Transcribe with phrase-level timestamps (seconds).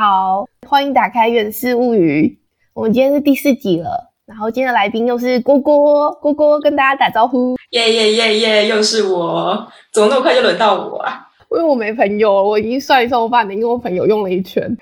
[0.00, 2.26] 好，欢迎打开《远视物语》。
[2.72, 7.54] 我们今天是第四集了，然后今天的来宾又是郭郭，郭郭跟大家打招呼。
[7.72, 11.28] 耶耶耶耶，又是我，怎么那么快就轮到我啊？
[11.50, 14.74] 因为我没朋友，我已经算一算，我把你跟我朋友用了一圈，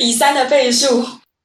[0.00, 1.04] 以三的倍数，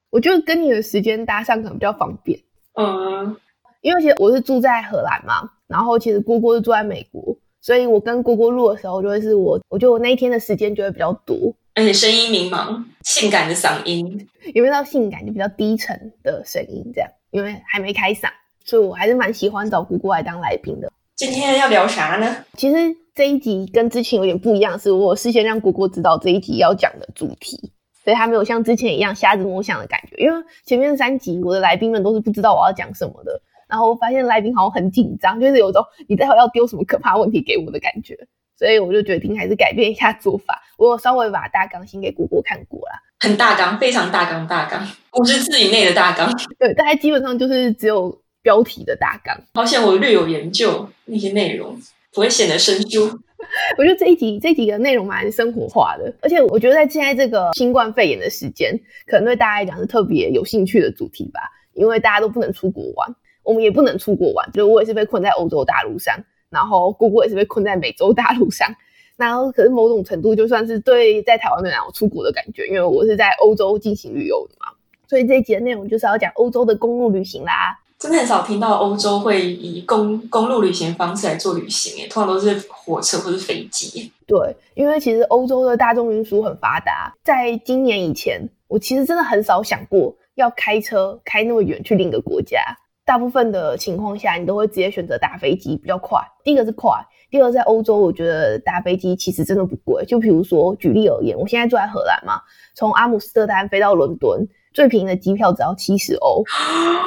[0.09, 2.39] 我就跟你的时间搭上可能比较方便。
[2.81, 3.37] 嗯，
[3.81, 11.37] 因为其实我是住在荷兰嘛，然后其实郭郭是住在美国，所以我跟郭郭录的时候，就会是我，我觉得我那一天的时间就会比较多。
[11.79, 17.09] 而且声音迷茫，性感的嗓音，有没有到性感就比较低沉的声音这样？
[17.31, 18.27] 因为还没开嗓，
[18.65, 20.91] 所以我还是蛮喜欢找姑姑来当来宾的。
[21.15, 22.43] 今天要聊啥呢？
[22.57, 22.75] 其实
[23.15, 27.71] 这一集跟之前有点不一样，是我事先让姑姑知道这一集要讲的主题，
[28.03, 30.17] 所以她没有像之前一样瞎子摸象的感觉。
[30.17, 38.17] 因为前面三集我的来宾们都是不知道我要讲什么的，然后我发现来宾好像很紧张，就是有种你待会要丢什么可怕问题给我的感觉。
[38.59, 40.61] 所以我就决定还是改变一下做法。
[40.77, 46.29] 我有稍微把大纲先给姑姑看过啦，很大纲，非常大纲，大纲五十字以内的大纲。
[46.57, 49.41] 对，大概基本上就是只有标题的大纲。
[49.53, 51.81] 好像我略有研究那些内容，
[52.13, 53.17] 不会显得生疏。
[53.77, 61.39] 我觉得这一集这几个内容蛮生活化的，而且我觉得在现在这个新冠肺炎的时间，可能对大家来讲是特别有兴趣的主题吧，
[61.73, 66.17] 因为大家都不能出国玩，我们也不能出国玩，就我也是被困在欧洲大陆上。
[66.49, 68.67] 然后姑姑也是被困在美洲大陆上，
[69.17, 74.67] 然后可是某种程度就算是对在台湾的人有出国的感觉，因为我是在欧洲进行旅游的嘛，
[75.07, 77.79] 所以这一集的内容就是要讲欧洲的公路旅行啦。
[77.99, 84.09] 真的很少听到欧洲会以公公路旅行方式来做旅行，诶，通常都是火车或是飞机。
[84.25, 92.61] 对，因为其实欧洲的大众运输很发达，在今年以前，我其实真的很少想过要开车开那么远去另一个国家。
[93.09, 96.21] 大部分的情况下，你都会直接选择搭飞机比较快。
[96.43, 96.91] 第一个是快，
[97.31, 100.05] 第二在欧洲，我觉得搭飞机其实真的不贵。
[100.05, 102.39] 就比如说举例而言，我现在住在荷兰嘛，
[102.75, 106.43] 从阿姆斯特丹飞到伦敦，最便宜的机票只要七十欧。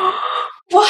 [0.75, 0.83] 哇！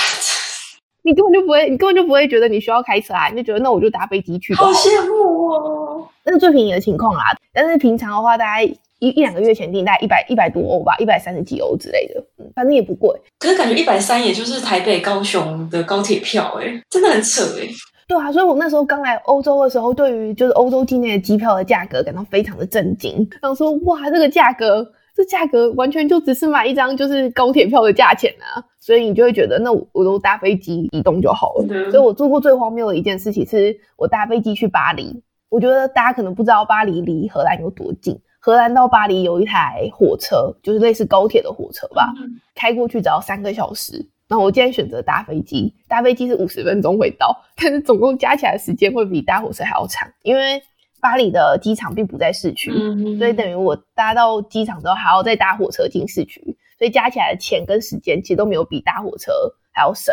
[1.03, 4.65] 你根本就不会，你根本就不会觉得你需要开车啊，你就觉得那我就搭飞机去吧。
[4.65, 6.09] 好羡慕哦！
[6.25, 7.25] 那是最便宜的情况啦。
[7.53, 8.67] 但是平常的话，大概。
[9.03, 13.11] 一一两个月前订，大概一百一百多欧吧，一百三十几欧之类的，嗯，反正也不贵。
[13.41, 17.67] 可是感觉一百三，也就是台北高雄的高铁票，哎，真的很扯哎。
[18.07, 31.91] 对啊，所以我那时候刚来欧洲的时候，对于就是欧洲境内的机票的价格感到非常的震惊，想说哇，这个价格，这价格完全就只是买一张就是高铁票的价钱啊，所以你就会觉得那我都搭飞机移动就好了。
[31.91, 35.21] 所以我做过最荒谬的一件事情是，我搭飞机去巴黎。
[35.49, 38.19] 我觉得大家可能不知道巴黎离荷兰有多近。
[38.45, 42.13] 荷兰到巴黎有一台火车，就是类似高铁的火车吧，
[42.57, 44.05] 开过去只要三个小时。
[44.27, 50.61] 然后我今天选择搭飞机，搭飞机是五十分钟会到， 但是总共加起来时间会比搭火车还要长，因为
[51.01, 52.73] 巴黎的机场并不在市区，
[53.17, 56.41] 所以等于我搭到机场之后还要再搭火车进市区，
[56.77, 59.31] 所以加起来的钱跟时间其实都没有比搭火车
[59.71, 60.13] 还要省。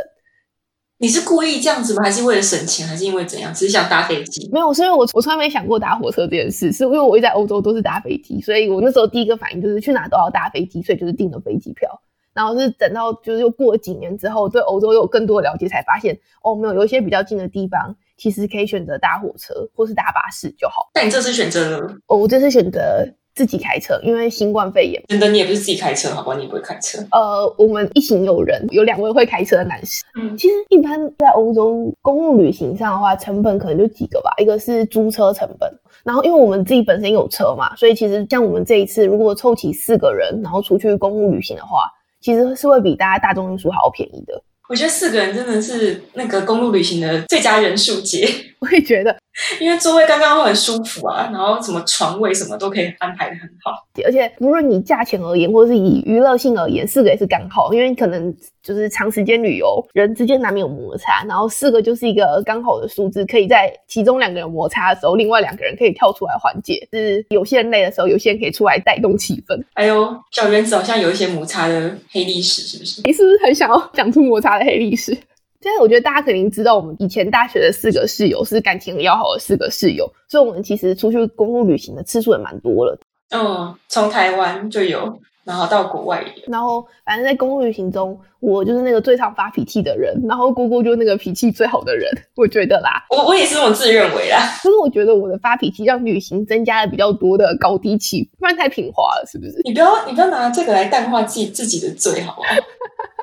[1.01, 2.03] 你是故意这样子吗？
[2.03, 2.85] 还是为了省钱？
[2.85, 3.53] 还是因为怎样？
[3.53, 4.49] 只是想搭飞机？
[4.51, 11.89] 没有，是因为我我从来没想过搭火车这件事，是因为我一在欧洲都是搭飞机，所以我那时候第一个反应就是去哪都要搭飞机，所以就是订了飞机票。
[12.33, 20.89] 然后是等到就是又过了几年之后，对欧洲有更多的了解，才发现哦，没有有一些比较近的地方，其实可以选择搭火车或是搭巴士就好。
[20.93, 21.95] 但你这次选择了？
[22.07, 23.07] 哦，我这次选择。
[23.35, 25.01] 自己开车，因为新冠肺炎。
[25.07, 26.35] 真的，你也不是自己开车，好吧？
[26.35, 26.99] 你也不会开车。
[27.11, 30.03] 呃，我们一行有人，有两位会开车的男士。
[30.19, 34.31] 嗯，其实一般在欧洲公路旅行上的话，成本可能就几个吧。
[34.37, 35.71] 一个是租车成本，
[36.03, 41.85] 然后因为我们自己本身有车嘛，所以其实像我们这一次如果凑齐四个人，然后出去公路旅行的话，
[42.21, 44.41] 其实是会比大家大众运输还要便宜的。
[44.67, 48.27] 我觉得四个人真的是那个公路旅行的最佳人数节。
[48.59, 49.15] 我也觉得。
[49.59, 53.71] 因为座位刚刚好很舒服啊，然后什么床位什么都可以安排的很好，
[54.05, 69.61] 而且不论你价钱而言，或者是以娱乐性而言，四个也是刚好，因为可能就是长时间旅游，人之间难免有摩擦，然后四个就是一个刚好的数字，可以在其中两个人摩擦的时候，另外两个人可以跳出来缓解，是有些人累的时候，有些人可以出来带动气氛。
[69.73, 73.01] 哎呦，小原子好像有一些摩擦的黑历史，是不是？
[73.05, 75.17] 你是不是很想要讲出摩擦的黑历史？
[75.61, 82.97] 现在我觉得大家肯定知道，我们以前大学的四个室友是感情很要好的四个室友，所以我们其实出去公路旅行的次数也蛮多了。
[83.31, 85.19] 嗯，从台湾就有。
[85.49, 93.03] 然后到国外，然后反正在公路旅行中，我就是那个最常发脾气的人，然后姑姑就是那个脾气最好的人，我觉得啦。
[93.09, 94.37] 我我也是这么自认为啦。
[94.61, 99.59] 可是我觉得我的发脾气让旅行增加了比较多的高低起伏，不然太平滑了，是不是？
[99.63, 102.47] 你不要你不要拿这个来淡化自己自己的罪，好吗？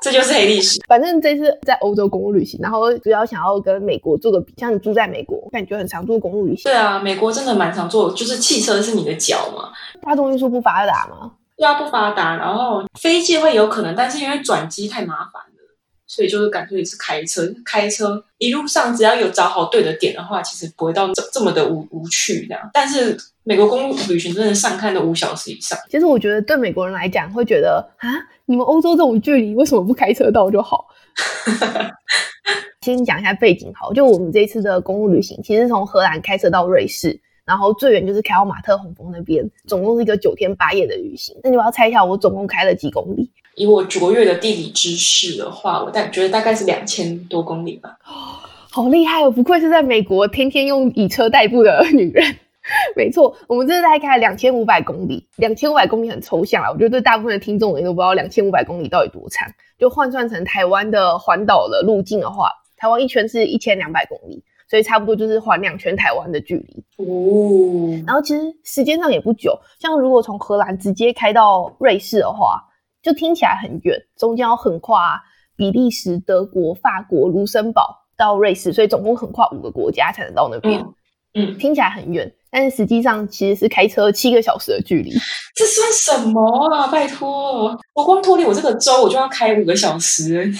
[0.03, 0.81] 这就是黑历史。
[0.89, 6.65] 反正这次在欧洲公路旅行，然后主要想要跟美国做个比，像你住在美国，感觉很常做公路旅行。
[6.65, 9.71] 对啊，美国真的蛮常做，就是汽车是你的脚嘛，
[10.03, 11.33] 大众运输不发达吗？
[11.57, 15.77] 对啊，不发达，然后飞机会有可能，但是因为转机太麻烦了，
[16.07, 17.43] 所以就是干脆是开车。
[17.65, 22.71] 开车一路上只要有找好对的点的话，其实不会到这这么的无无趣这样。
[22.75, 25.79] 但是美国公路旅行真的上看都五小时以上。
[25.89, 28.09] 其实我觉得对美国人来讲，会觉得啊，
[28.45, 30.87] 你们欧洲这种距离为什么不开车到就好？
[32.83, 37.19] 先讲一下背景好，就我们这次的公路旅行，其实从荷兰开车到瑞士。
[37.47, 41.37] 然后最远就是开到马特洪峰那边，总共是一个九天八夜的旅行。
[41.45, 43.31] 那你要猜一下，我总共开了几公里？
[43.55, 47.97] 以我卓越的地理知识的话，我大觉得大概是两千多公里吧。
[48.71, 49.31] 好厉害哦！
[49.31, 52.37] 不愧是在美国天天用以车代步的女人。
[52.97, 55.25] 没错，我们这次大概开了两千五百公里。
[55.37, 59.49] 两千五百公里很抽象啊，我觉得对大部分的听众也都不知道两千五百公里到底多长。
[59.79, 64.43] 就换算成台湾的环岛的路径的话，台湾一圈是一千两百公里。
[64.69, 68.03] 所以差不多就是环两圈台湾的距离哦。
[68.07, 72.63] 然后其实时间上也不久，像如果从荷兰直接开到瑞士的话，
[73.03, 75.23] 就听起来很远，中间要横跨
[75.57, 80.85] 比利时、德国、法国、卢森堡到瑞士，所以总共横跨五个国家才能到那边。
[81.35, 85.13] 嗯，听起来很远，但是实际上其实是开车七个小时的距离。
[85.55, 86.43] 这算什么
[86.75, 86.89] 啊？
[86.89, 90.51] 拜托，我光脱离我这个州，我就要开五个小时。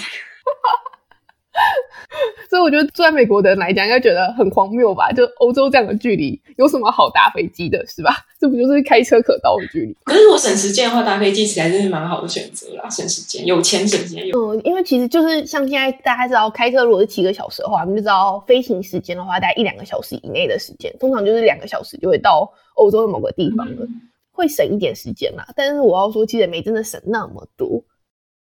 [2.49, 5.11] 所以我觉得住在美国的人来讲，应该觉得很荒谬吧？
[5.11, 8.15] 就欧洲这样的距离，有什么好搭飞机的，是吧？
[8.39, 9.95] 这不就是开车可到的距离？
[10.03, 14.23] 可是如果省时间的话，搭飞机其实还是蛮好的选择啦，省时间，有钱省钱。
[14.33, 23.87] 嗯，因为其实就是像现在大家知道，开车如果是七个小时的话，我们就知道飞行时间的话，大概一两个小时以内的时间，通常就是两个小时就会到欧洲的某个地方了，
[24.31, 25.45] 会省一点时间啦。
[25.55, 27.83] 但是我要说，其实没真的省那么多。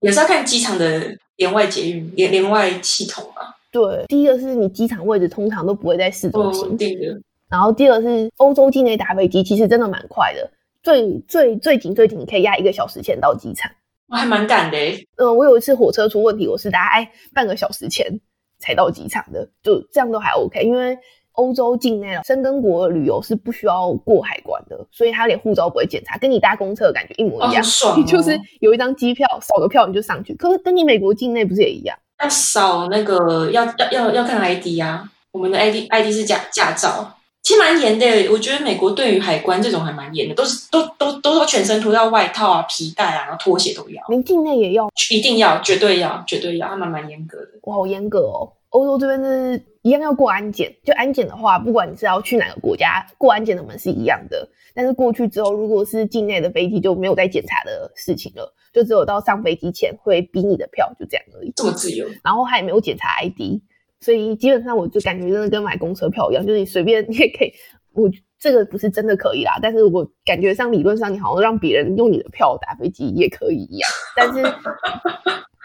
[0.06, 3.56] 也是要看机场的连外捷运、连连外系统啊。
[3.72, 7.20] 对，第一个是你机场位置通常都不会在市中心，对的。
[7.50, 10.48] 然后第二个是欧洲境内打飞机，其实真的蛮快的，
[10.84, 13.72] 最最最紧最紧，你可以压一个小时前到机场，
[14.08, 14.78] 我还蛮赶的。
[15.16, 18.20] 嗯，我有一次火车出问题，我是大概半个小时前
[18.60, 20.96] 才到机场的，就这样都还 OK，因为。
[21.36, 27.64] 欧洲境内了，申根国旅游是不需要过海关的，所以他连护照不会检查，跟你搭公车的感觉一模一样。
[27.64, 30.34] 爽，就是有一张机票，扫个票你就上去。
[30.36, 31.98] 可是跟你美国境内不是也一样？
[32.24, 38.32] 要扫那个要要要要看 ID 啊，我们的 ID ID 是驾驾照，其实蛮严的。
[38.32, 44.02] 我觉得美国对于海关这种还蛮严的，都是都都都说全身脱掉外套啊、皮带啊，然后拖鞋都要。
[44.10, 44.88] 您境内也要？
[45.12, 47.50] 一定要，绝对要，绝对要，他们蛮严格的。
[47.64, 48.54] 哇，好严格哦。
[48.70, 54.50] 欧洲这边是一样要过安检，就安检的话，不管你是要去哪个国家，过安检的门是一样的。
[54.74, 61.54] 但是过去之后，如果是境内的飞机，就没有再检查的事情了，就只有到上飞机前会逼你的票，就这样而已。
[61.56, 63.62] 这么自由，然后他也没有检查 ID，
[64.00, 67.54] 所以基本上我就感觉真的跟买公车票一样，就是你随便你也可以。
[67.94, 68.10] 我
[68.40, 74.44] 这个不是真的可以啦，但是我感觉上理论上你好像让别人用你的票打飞机也可以一样，但是。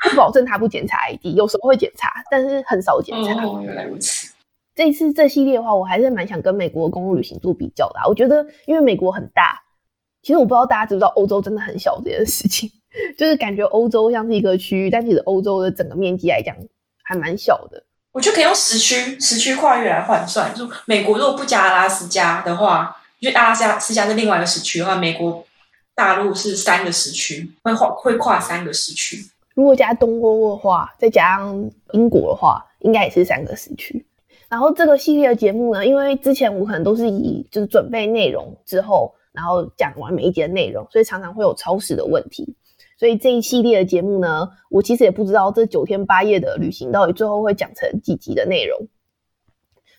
[0.09, 3.45] 不保证他不检查 ID，有时候会检查，但是很少检查。
[3.45, 4.33] 哦，原来如此。
[4.75, 8.01] 这一次这系列的话，我还是蛮想跟美国公路旅行做比较的。
[8.09, 9.61] 我觉得，因为美国很大，
[10.23, 12.71] 其实我不知道大家知不知道，欧洲真的很小这件事情。
[13.17, 16.57] 就是感觉欧洲像是一个区域，但其实欧洲的整个面积来讲
[17.05, 17.83] 还蛮小的。
[18.13, 20.53] 我觉得可以用时区时区跨越来换算。
[20.55, 25.47] 就美国如果不加阿拉斯加的话，因为阿拉斯加是另外一个时区的话，美国
[25.95, 29.25] 大陆是三个时区，会跨会跨三个时区。
[29.55, 34.07] 如果加东欧的话，再加上英国的话，应该也是三个时区。
[34.49, 42.57] 然后这个系列的节目呢，因为之前我可能都是以就是准备内容之后，然后讲完每一节的内容，所以常常会有超时的问题。
[42.99, 48.89] 所以这一系列的节目呢，我其实也不知道这九天八夜的旅行到底最后会讲成几集的内容，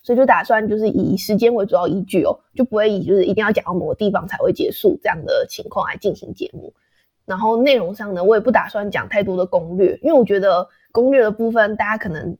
[0.03, 6.73] 所以就打算就是以时间为主要依据哦，就不会以就是一定要讲到某个地方才会结束这样的情况来进行节目。
[7.31, 12.37] 然后内容上呢，我也不打算讲太多的攻略，因为我觉得攻略的部分，大家可能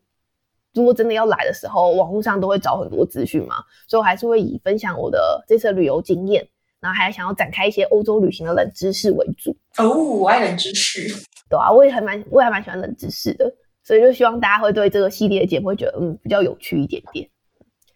[0.74, 3.56] 如果真的要来的时候，网络上都会找很多资讯嘛，
[3.88, 6.46] 所以我还是会以分享我的这次旅游经验，
[6.82, 9.56] 然后还想要展开一些欧洲旅行的冷知识为主。
[9.78, 11.08] 哦，我爱冷知识，
[11.50, 13.50] 对啊，我也还蛮，我也还蛮喜欢冷知识的，
[13.86, 17.26] 所以就希望大家会对这个系列的节目会觉得，嗯，比较有趣一点点。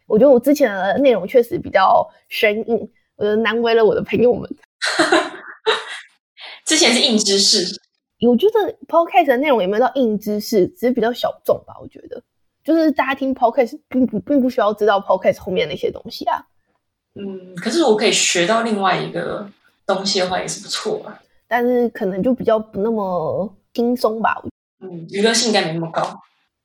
[0.07, 4.49] 我觉得我之前的内容确实比较生硬，我觉得难为了我的朋友们。
[6.75, 7.79] 之前是硬知识，
[8.27, 11.73] 我觉得 podcast 的内容有没有到硬知识，只是比较小众吧。
[11.81, 12.21] 我觉得，
[12.65, 16.45] 就是大家听 podcast 并不并不需要知道 podcast 后面那些东西啊。
[17.17, 19.49] 嗯，可是我可以学到另外一个
[19.85, 21.17] 东西的话，也是不错啊。
[21.47, 24.43] 但是可能就比较不那么轻松吧。
[24.81, 26.01] 嗯，娱乐性应该没那么高。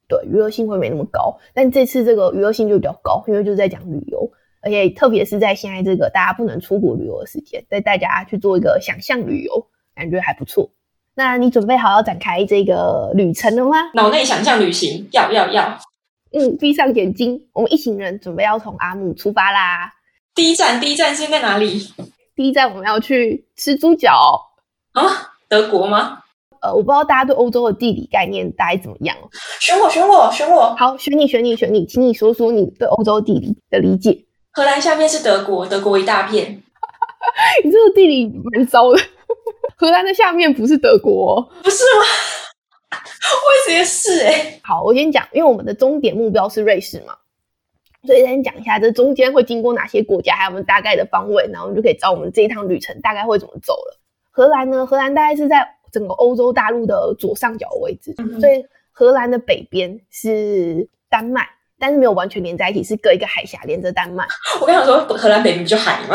[0.09, 1.39] 对，娱乐性会没那么高。
[1.55, 4.29] 但这次这个娱乐性就比较高，因为就是在讲旅游。
[4.61, 9.67] 而且特别是在现在这个大家不能出国旅游的时间，带大家去做一个想象旅游，
[10.01, 10.71] 感觉还不错。
[11.15, 13.77] 那你准备好要展开这个旅程了吗？
[13.93, 15.79] 脑内想象旅行，要要要。
[16.33, 19.93] 嗯，闭上眼睛，我们一行人准备要从阿姆出发啦。
[20.35, 21.93] 第一站，第一站是在哪里？
[22.35, 24.41] 第一站我们要去吃猪脚
[24.93, 26.21] 啊，德国吗？
[26.63, 29.29] 呃，我不知道大家对欧洲的地理概念大概怎么样哦。
[29.61, 30.75] 选我，选我，选我。
[30.77, 34.25] 好，选你，选你，选你，请你说说你对欧洲地理的理解。
[34.53, 36.63] 荷兰下面是德国，德国一大片。
[37.65, 38.99] 你这个地理蛮糟的。
[39.81, 42.05] 荷兰的下面不是德国，不是吗？
[43.67, 44.61] 我也是哎。
[44.63, 47.17] 好，我先讲，因为我们的终点目标是瑞士嘛，
[48.05, 53.99] 所以先讲一下这中间会经过哪些国家，还有我们大概的方位，然后我们就可以知道我们这一趟旅程大概会怎么走了。
[54.31, 54.85] 荷兰呢？
[54.85, 64.27] 荷兰大概是在整个欧洲大陆的左上角位置，所以荷兰的北边是丹麦，但是没有完全连在一起，是隔一个海峡连着丹麦。
[64.61, 66.15] 我刚想说，荷兰北边不就海吗？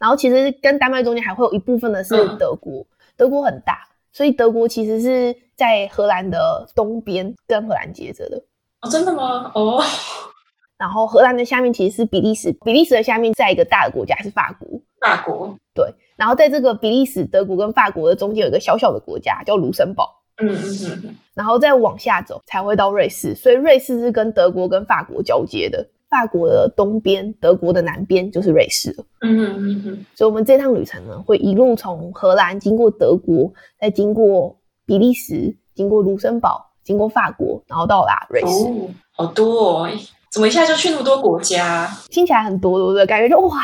[0.00, 2.84] 然后其实跟丹麦中间还会有一部分的是德国，
[3.18, 8.42] 德国很大，所以德国其实是在荷兰的东边跟荷兰接着的。
[8.80, 9.52] 哦，真的吗？
[9.54, 9.84] 哦。
[10.78, 14.80] 然后荷兰的下面其实是比利时，比利时的下面在一个大的国家是法国。
[14.98, 15.54] 法国。
[15.74, 15.84] 对。
[16.16, 20.22] 然后在这个比利时、德国跟法国的中间有一个小小的国家叫卢森堡。
[20.38, 21.14] 嗯嗯嗯。
[21.34, 25.86] 然后再往下走才会到瑞士，所以瑞士是跟德国跟法国交接的。
[26.10, 29.04] 法国的东边，德国的南边就是瑞士了。
[29.20, 38.46] 嗯嗯嗯所以，我们这趟旅程呢，会一路从荷兰经过德国，再经过比利时，经过卢森堡，经过法国，然后到达瑞士。
[38.46, 39.90] 哦，好多哦！
[40.32, 41.88] 怎么一下就去那么多国家？
[42.08, 43.06] 听起来很多，对不对？
[43.06, 43.60] 感觉就哇，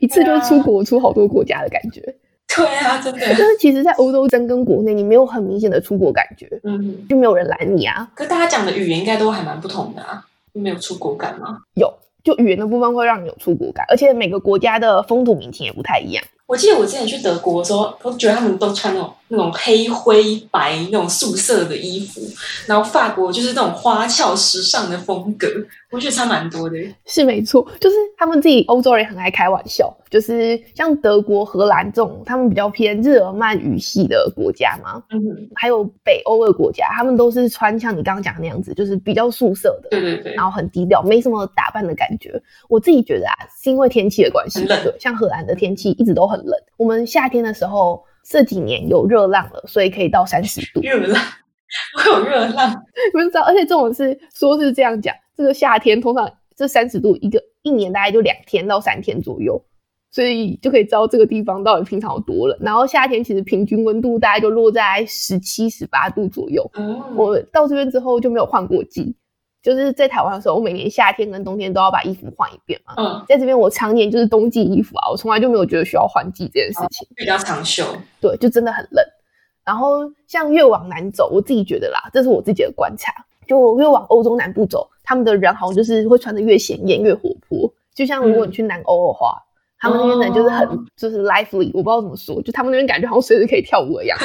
[0.00, 2.02] 一次就出国出好多国家的感觉。
[2.56, 3.20] 对啊，真的。
[3.20, 6.48] 但是其实，在欧洲真跟国内，你没有很明显的出国感觉。
[6.64, 8.10] 嗯，就没有人拦你啊。
[8.14, 10.26] 可大家讲的语言应该都还蛮不同的啊。
[10.52, 11.58] 没有出国感吗？
[11.74, 11.92] 有，
[12.22, 16.24] 就语言的部分会让你有出国感，而且每个国家的风土民情也不太一样。
[16.50, 22.20] 我记得我之前去德国的时候，我觉得他们都穿那种那种黑灰白那种素色的衣服，
[22.66, 25.46] 然后法国就是那种花俏时尚的风格，
[25.92, 26.76] 我觉得差蛮多的。
[27.06, 35.20] 是没错，就是他们自己欧洲人很爱开玩笑，就是像德国、荷兰这种他们比较偏日耳曼语系的国家嘛，嗯，
[35.54, 42.42] 还有北欧的国家，他们都是穿像你刚刚讲的那样子，就是比较素色的，对对对，然后很低调，没什么打扮的感觉。
[42.68, 46.39] 我自己觉得啊，是因为天气的关系，对，像荷兰的天气一直都很。
[46.42, 50.80] 冷，我们夏天的时候这几年有热浪了，所以可以到三十度。
[50.80, 51.22] 热浪，
[51.96, 52.70] 我有热浪，
[53.12, 53.42] 你们知道。
[53.42, 59.62] 而且这种是说是这样讲，这个夏天通常这三十度一个一年大概就两天到三天左右，
[60.10, 62.58] 所以就可以知道这个地方到底平常有多冷。
[62.60, 66.70] 然后夏天其实平均温度大概就落在十七、十八度左右。
[67.16, 69.14] 我到这边之后就没有换过季。
[69.62, 72.94] 就是在台湾的时候，我每年夏天跟冬天都要把衣服换一遍嘛。
[72.96, 77.06] 嗯，在这边我常年就是冬季衣服啊，我从来就没有觉得需要换季这件事情。
[77.14, 77.84] 比较长袖，
[78.20, 79.04] 对，就真的很冷。
[79.64, 83.12] 然后像越往南走，我自己觉得啦，这是我自己的观察，
[83.46, 87.72] 就越往欧洲南部走，他们的人好像就是会穿的越显眼、越活泼。
[87.94, 89.42] 就像如果你去南欧的话。
[89.80, 94.16] 他们那边人就是很就是 lively，我不知道怎么说，就他们那边感觉好像随时可以跳舞一样。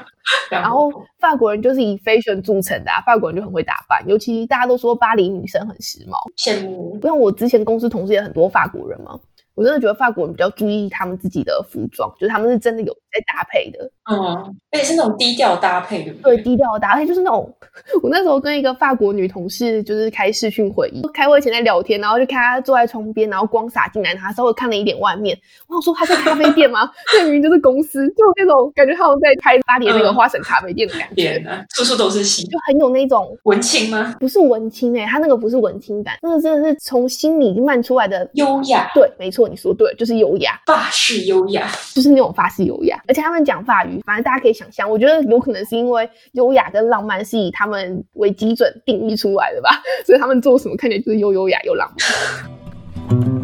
[0.50, 6.98] 然后法国人就是以 fashion 著称的，法国人就很会打扮，尤其大家都说巴黎女生很时髦，羡慕。
[7.02, 9.18] 像我之前公司同事也很多法国人嘛。
[9.54, 16.36] 我真的觉得法国人比较注意他们自己的服装，就是他们是真的有在搭配的，嗯，而且是那种低调搭配，对不对？
[16.36, 17.52] 对，低调搭配就是那种。
[18.02, 25.36] 我那时候跟一个法国女同事就是开视讯会议，开会前在聊天，然后就看她坐在窗边，然后光洒进来，她稍微看了一点外面。
[25.66, 26.88] 我想说她在咖啡店吗？
[27.12, 31.42] 这明明就是公司，就那种感觉，好像在开巴黎那个花神咖啡店的感觉。
[31.74, 34.14] 处处都是戏，就很有那种文青吗？
[34.20, 38.90] 不是文青哎，她那个不是文青感，那个真的是从心里漫出来的优雅。
[38.94, 43.02] 对，没错，你说对，就是优雅，法式优雅，就是那种法式优雅。
[43.06, 49.70] 而且他们讲法语，反正大家可以想象，我觉得有可能是因为优雅跟浪漫是以他们为基准定义出来的吧，
[50.04, 53.43] 所以他们做什么看起来就是又优雅又浪漫。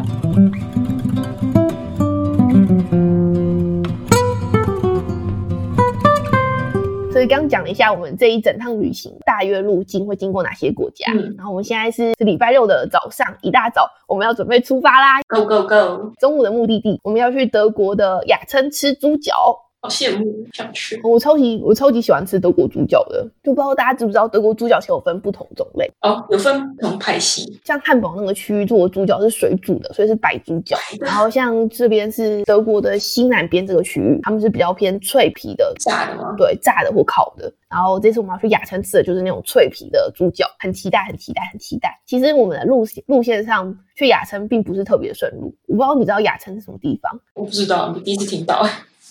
[7.21, 11.05] 所以刚讲了一下我们这一整趟旅行大约路径会经过哪些国家，
[11.37, 16.13] 然后我们现在是礼拜六的早上一大早，我们要准备出发啦，Go Go Go！
[16.19, 19.55] 中午的目的地我们要去德国的雅琛吃猪脚。
[19.81, 21.01] 好羡慕，想去。
[21.03, 27.59] 我超级我超级喜欢吃德国猪脚的，就不知道大家知不知道，德国猪脚其实有分不同种类哦，有分不同派系。
[27.65, 30.77] 像汉堡那个区域做的猪脚是水煮的，所以是白猪脚。
[30.99, 36.35] 然后像这边是德国的西南边这个区域，他们是比较偏脆皮的，炸的吗？
[36.37, 37.51] 对，炸的或烤的。
[37.67, 41.99] 然后这次我们要去雅琛吃的就是那种脆皮的猪脚，很期待，很期待，很期待。
[42.05, 47.19] 其实我们的路线路线上去雅琛并不是特别顺路，我不知道你知道雅琛是什么地方？
[47.33, 48.63] 我不知道，你第一次听到。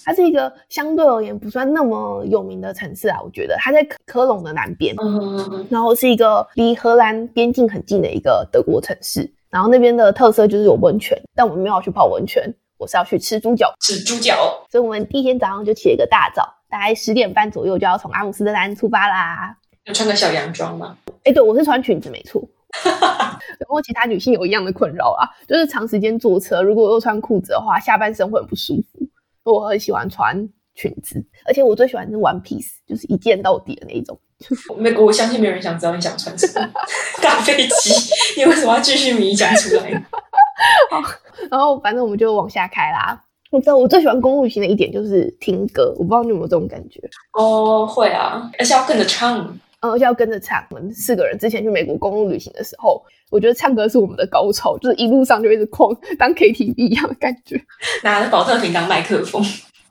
[0.05, 9.31] 它是一个相对而言不算那么有名的城市啊，我觉得它在科科隆的南边，嗯，然后是一个离荷兰边境很近的一个德国城市。
[9.51, 13.75] 然后那边的特色就是有温泉，但我们没有去泡温泉，我是要去吃猪脚。
[13.81, 19.57] 吃猪脚，所以我们第一天早上就起了一个大早，大概十点半左右就要从阿姆斯特丹出发啦。
[19.87, 20.97] 要穿个小洋装吗？
[21.25, 22.41] 哎，对，我是穿裙子没错。
[22.85, 29.01] 然后其他女性有一样的困扰啊，就是长时间坐车，如果又穿裤子的话，下半身会很不舒服。
[29.45, 30.37] 我很喜欢穿
[30.75, 34.19] 裙子，而且我最喜欢是 one piece，就是一件到底的那一种。
[34.79, 36.69] 没，我相信没有人想知道你想穿什么。
[37.23, 37.93] 大飞机，
[38.39, 39.91] 你为什么要继续迷讲出来？
[41.51, 43.21] 然后反正我们就往下开啦。
[43.51, 47.01] 我知道我最喜欢公路旅行的一点就是听歌，我不知道你有没有这种感觉。
[47.33, 49.59] 哦，会啊，而且要跟着唱。
[49.81, 50.65] 嗯，而且要跟着唱。
[50.71, 57.61] 我们四个人之前去美国公路旅行的时候，我觉得唱歌是我们的高潮，就是一路上就一直狂当 KTV 一样的感觉，
[58.05, 59.43] 拿着保特瓶当麦克风。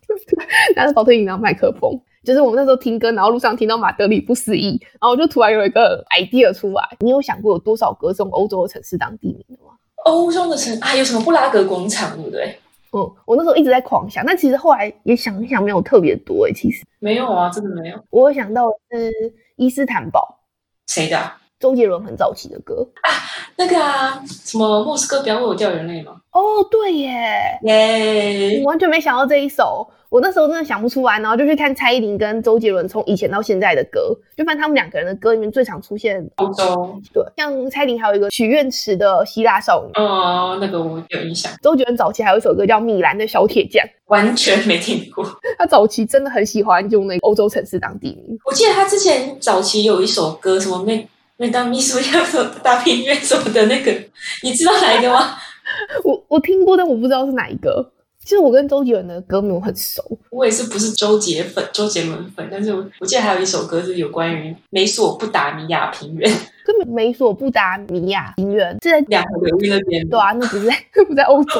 [0.76, 2.00] 拿着保特瓶当麦克风。
[2.22, 6.84] 就是我们那时候听歌，然后路上听到马德里不思议，然后我就突然有一个 idea 出来。
[7.00, 9.72] 你有想过有多少歌是用欧洲的城市当地名的吗？
[10.04, 12.60] 欧洲的城啊，有什么布拉格广场，对不对？
[12.92, 16.54] 嗯，我那时候一直在狂想，但其实后来也想一想，没有特别多诶。
[16.54, 18.04] 其实没有啊，真的没有。
[18.10, 19.12] 我有想到是
[19.56, 20.40] 伊斯坦堡，
[20.88, 21.36] 谁的啊？
[21.60, 23.12] 周杰伦很早期的歌啊。
[23.58, 26.22] 那个啊，什么莫斯科不要为我掉眼泪吗？
[26.32, 28.70] 哦，对耶，耶我！
[28.70, 29.88] 完全没想到这一首。
[30.10, 45.24] 我那时候真的想不出来，然后就去看蔡依林跟周杰伦从以前到现在的歌，就发现他们两个人的歌里面最常出现欧洲，对，像蔡依林还有一个许愿池的希腊少女，哦，那个我有印象，周杰伦早期还有一首歌叫《米兰的小铁匠》，完全没听过。
[45.60, 48.36] 他早期真的很喜欢用那个欧洲城市当地名。
[48.46, 51.08] 我记得他之前早期有一首歌，什么每
[51.38, 53.92] 每当秘书要大平原什么的那个，
[54.42, 55.36] 你知道哪一个吗？
[56.04, 57.92] 我我听过，但我不知道是哪一个。
[58.30, 66.32] 其实我跟周杰伦的歌没有很熟，我也是不是周杰粉，周杰伦粉，但是我我记得还有一首歌是有关于美索不达米亚平原，
[66.64, 70.08] 根本美索不达米亚平原是在两河流域那边。
[70.08, 70.76] 对啊，那不是在
[71.08, 71.60] 不在欧洲。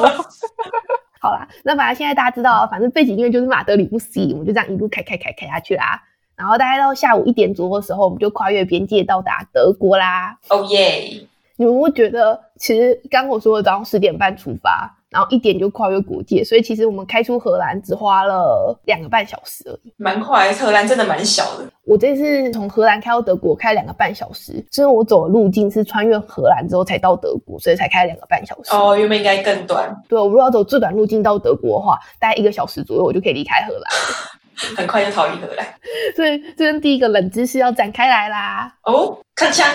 [1.20, 6.00] 好啦，那反正现在大家知道，反正背景音乐就是马德里不思议，我们就这样一路开开开开下去啦。
[6.36, 10.38] 然后大概到下午一点左右的时候，我们就跨越边界到达德国啦。
[10.48, 11.26] 哦耶！
[11.56, 19.92] 你们会觉得，其实刚我说的早上十点半出发，然后一点就跨越国界，所以其实我们开出荷兰只花了两个半小时而已。
[19.96, 21.64] 蛮快，荷兰真的蛮小的。
[21.84, 28.70] 我这次从荷兰开到德国开两个半小时，因为我走的路径是穿越荷兰之后才到德国，所以才开两个半小时。
[28.72, 33.82] 哦，原本应该更短，对，我如果要走最短路径到德国的话，大概一个小时左右我就可以离开荷兰。
[34.76, 35.66] 很快就逃离荷兰。
[36.16, 39.66] 所以这边第一个冷知识要展开来啦，哦，看枪，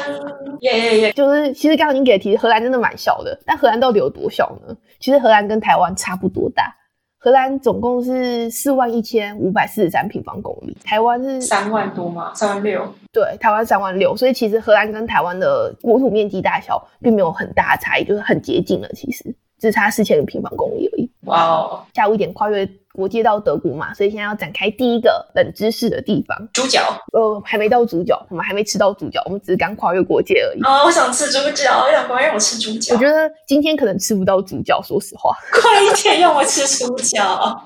[0.61, 1.11] 耶耶耶！
[1.13, 4.75] 就是其实刚刚已经给的提，荷兰真的蛮小的，但荷兰到底有多小呢？
[4.99, 6.73] 其实荷兰跟台湾差不多大，
[7.19, 12.31] 荷兰总共是四万一千五百四十三平方公里，台湾是三万多吗？
[12.33, 12.93] 三万六。
[13.11, 21.09] 对，台湾三万六，所以其实荷兰跟台湾的国土面积大小并没有很大的差异，就是很接近了，其实只差四千个平方公里而已。
[21.25, 26.37] 哇哦，下午一点跨越国界到德国嘛，所以现在要展开第一个冷知识的地方。
[26.53, 26.81] 猪脚。
[27.11, 30.61] 呃，还没到猪脚，我们还没吃到猪脚，我们只是刚跨越国界而已。
[30.63, 32.95] 哦，我想吃猪脚，我想快让我吃猪脚。
[32.95, 35.35] 我觉得今天可能吃不到猪脚，说实话。
[35.51, 37.61] 快一点让我吃猪脚。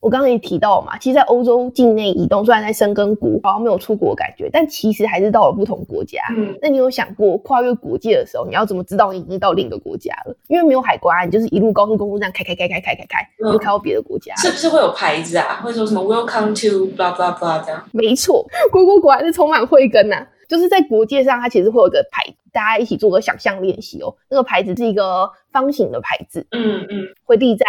[0.00, 6.22] 我刚刚也提到嘛，其实，在欧洲境内移动，虽然在深根谷好像没有出国的感觉，但其实还是到了不同国家。
[6.34, 10.34] 嗯，那你有想过跨越国界的时候，你要怎么知道你已经到另一个国家了？
[10.48, 14.34] 因为没有海关，你就是一路高速公路这样开开开开开开开，嗯就开到别的国家。
[14.36, 15.60] 是不是会有牌子啊？
[15.62, 17.82] 会说什么 Welcome to blah blah blah 这样？
[17.92, 24.14] 没错，果果果然是充满慧根呐、就是在国界上，它其实会有个牌子，大家一起做个想象练习哦。
[24.28, 27.66] 那个牌子是一个方形的牌子，嗯嗯会立在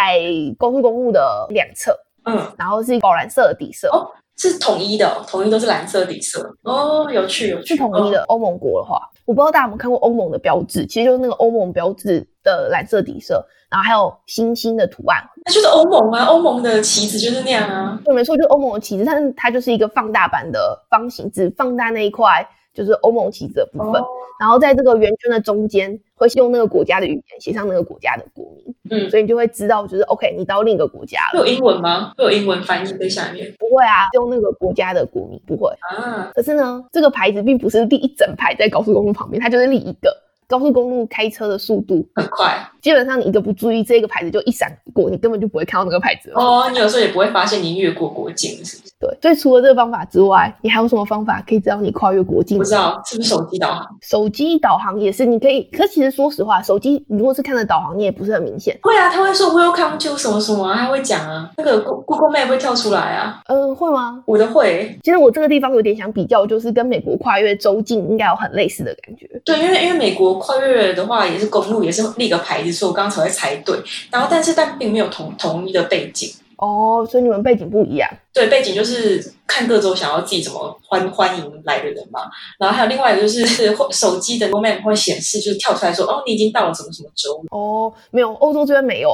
[0.58, 6.56] 高速公路的两侧，嗯，然后是宝蓝色的底色，哦，是统一的、哦，统一都是蓝色底色。
[6.62, 8.24] 哦，有趣有趣，是统一的。
[8.28, 15.22] 欧盟国的话，我不知道大家有没有看过欧盟的标志，其实就是那个欧盟标志的蓝色底色，然后还有星星的图案。
[15.44, 18.00] 那就是欧盟啊，欧盟的旗子就是那样啊。
[18.04, 24.00] 对，没错，就是欧盟的旗子，但是它就是一个放大版的方形，只放大那一块就是欧盟旗子的部分。
[24.00, 24.06] 哦
[24.40, 31.40] 然后在这个圆圈的中间，会用那个国家的语言写上那个国家的国名，嗯，所以你就会知道，就是 OK，你到另一个国家了。
[31.40, 32.12] 会有英文吗？
[32.18, 35.70] 会有英文翻译在下面不会啊，用那个国家的国名不会。
[35.96, 36.32] 啊？
[36.34, 40.12] 可是呢，这个牌子并不是立一整排在高速公路旁边，它就是立一个。
[40.52, 46.38] 高速公路开车的速度很快，基本上你一个不注意，这个牌子就一闪过，你根本就不会看到那个牌子了。
[46.38, 48.92] 哦，你有时候也不会发现你越过国境，是不是？
[49.00, 52.58] 对，所以除了这个方法之外，你还有什么方法可以知道你跨越国境？
[52.58, 53.86] 不知道是不是手机导航？
[54.02, 55.62] 手机导航也是，你可以。
[55.72, 58.78] 可其实说实话，手机如果是看着导航，你也不是很明显。
[58.82, 63.40] 会啊，他会说 Welcome to 什么什么，他会讲啊，那个 Google Map 会跳出来啊。
[63.46, 64.22] 嗯，会吗？
[64.26, 64.98] 我的会。
[65.02, 69.26] 其实我这个地方有点想比较，就是跟美国跨越州境应该有很类似的感觉。
[69.44, 73.78] 对，因为因为美国跨越的话也是公路，也是立个牌子，所以我刚刚才会猜对。
[74.10, 76.30] 然后，但是但并没有同同一的背景。
[76.56, 78.08] 哦，所以你们背景不一样。
[78.32, 82.20] 对，背景就是看各州想要自己怎么欢欢迎来的人嘛。
[82.58, 83.44] 然后还有另外一个就是
[83.90, 87.42] 手机的 Map 会显示，就是跳出来说，哦，你已经到了什么什么州。
[87.50, 89.10] 哦，没有，欧洲这边没有。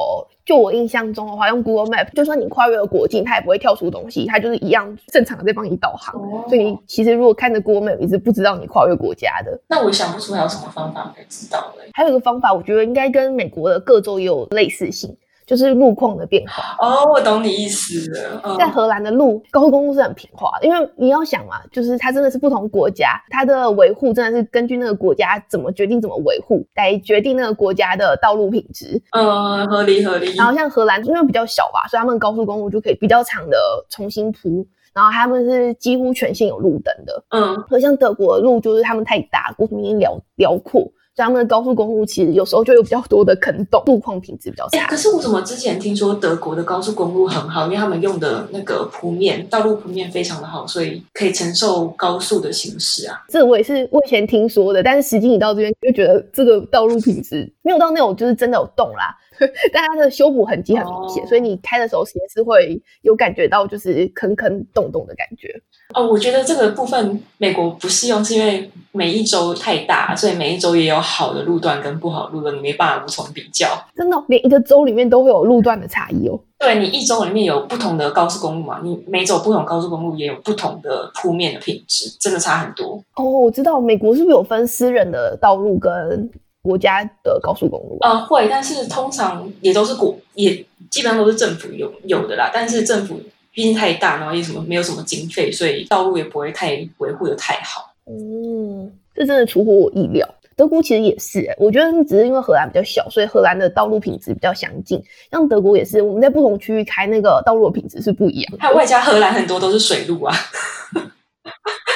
[0.49, 6.19] 就我印象中的话，用 Google Map，就算你跨越了国境，它也不会跳出东西，它就是一样正常的在帮你导航。
[6.47, 9.61] 所以你其实如果看着 Google Map，你是不知道你跨越国家的。
[9.67, 11.91] 那我想不出还有什么方法可以知道嘞。
[11.93, 15.15] 还有一个方法，我觉得应该跟美国的各州也有类似性。
[15.49, 18.55] 就是路况的变化哦，我懂你意思了。
[18.55, 29.01] 在荷兰的路高速公路是很平滑的，因为你要想嘛，就是它真的是不同国家，它的维护真的是根据那个国家怎么决定怎么维护来决定那个国家的道路品质。
[29.17, 30.35] 嗯，合理合理。
[30.35, 33.57] 然后像荷兰因为比较小吧，所以他们高速公路就可以比较长的
[33.89, 37.23] 重新铺，然后他们是几乎全线有路灯的。
[37.29, 40.87] 嗯，而像德国的路就是他们太大，国土面积辽辽阔。
[41.23, 44.87] 他们的高速公路其实有时候就有比较多的坑洞，路况品质比较差。
[44.87, 53.21] 可是我怎么之前听说德国的高速公路很好，因为他们用的那个铺面，道路铺面非常的好，所以可以承受高速的行驶啊。
[53.29, 59.15] 这我也是我以前听说的，但是实际你到这边就觉得这个道路品质没有到那种就是真的有洞啦。
[59.71, 65.47] 但它的修补痕迹很明显，所以你开的时候其实是会有感觉到就是坑坑洞洞的感觉。
[65.95, 73.67] 哦，我觉得这个部分美国不适用，是因为每一周太大，所以每一周也有好的路段跟不好的路段，你没办法无从比较。
[73.95, 76.39] 真的，每一个州里面都会有路段的差异哦。
[76.59, 78.81] 对你一周里面有不同的高速公路嘛？
[78.83, 83.01] 你每走不同高速公路也有不同的铺面的品质，真的差很多。
[83.15, 86.29] 哦，我知道美国是不是有分私人的道路跟？
[86.69, 90.53] 国家的高速公路啊，会，但是通常也都是国，也
[90.91, 92.51] 基本上都是政府有有的啦。
[92.53, 93.19] 但是政府
[93.51, 97.91] 毕竟太大，然后也什么没有什么经费，所以道路也不会太维护的太好。
[98.05, 100.27] 嗯，这真的出乎我意料。
[100.55, 105.01] 德国其实也是，我觉得只是因为荷兰比较小，所以荷兰的道路品质比较相近。
[105.31, 108.53] 像德国也是，我们在不同区域开那个道路的品质是不一样。
[108.59, 110.35] 还有外加荷兰很多都是水路啊。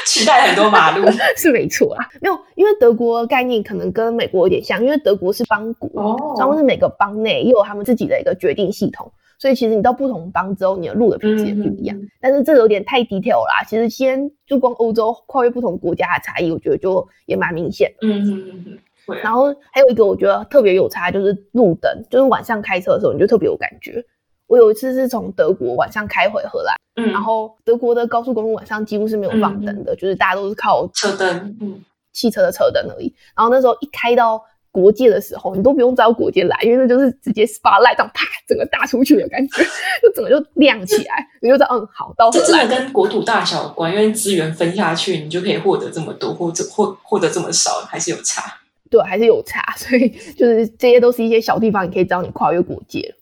[0.08, 1.06] 期待很多马路
[1.38, 11.98] 是没错啊，没有，因为德国概念可能跟美国有点像，因为德国是邦国，然后是每个邦内也有他们自己的一个决定系统，所以其实你到不同邦之后，你的路的品质也不一样。
[12.20, 17.92] 但是这个有点太 detail 啦，其实先就光欧洲跨越不同国家的差异，我觉得就也蛮明显。
[18.02, 18.64] 嗯嗯嗯
[19.08, 24.04] 嗯，然后还有一个我觉得特别有差，就是路灯，就是晚上开车的时候你就特别有感觉。
[24.48, 33.14] 我有一次是从德国晚上开回荷兰，嗯，然后德国的高速公路晚上几乎是没有放灯的，就是大家都是靠车灯，嗯，汽车的车灯而已。
[33.36, 39.64] 然后那时候一开到国界的时候，你都不用找国界来，因为那就是直接 spotlight 这样啪，整个打出去的感觉，
[40.04, 42.30] 就整个就亮起来，你就知道嗯好到。
[42.30, 48.44] 这真的跟国土大小有关，因为资源分下去，你就可以获得这么多，或者获获得这么少，还是有差。
[48.90, 53.16] 对，还是有差，所以就是这些都是一些小地方，你可以知道你跨越国界。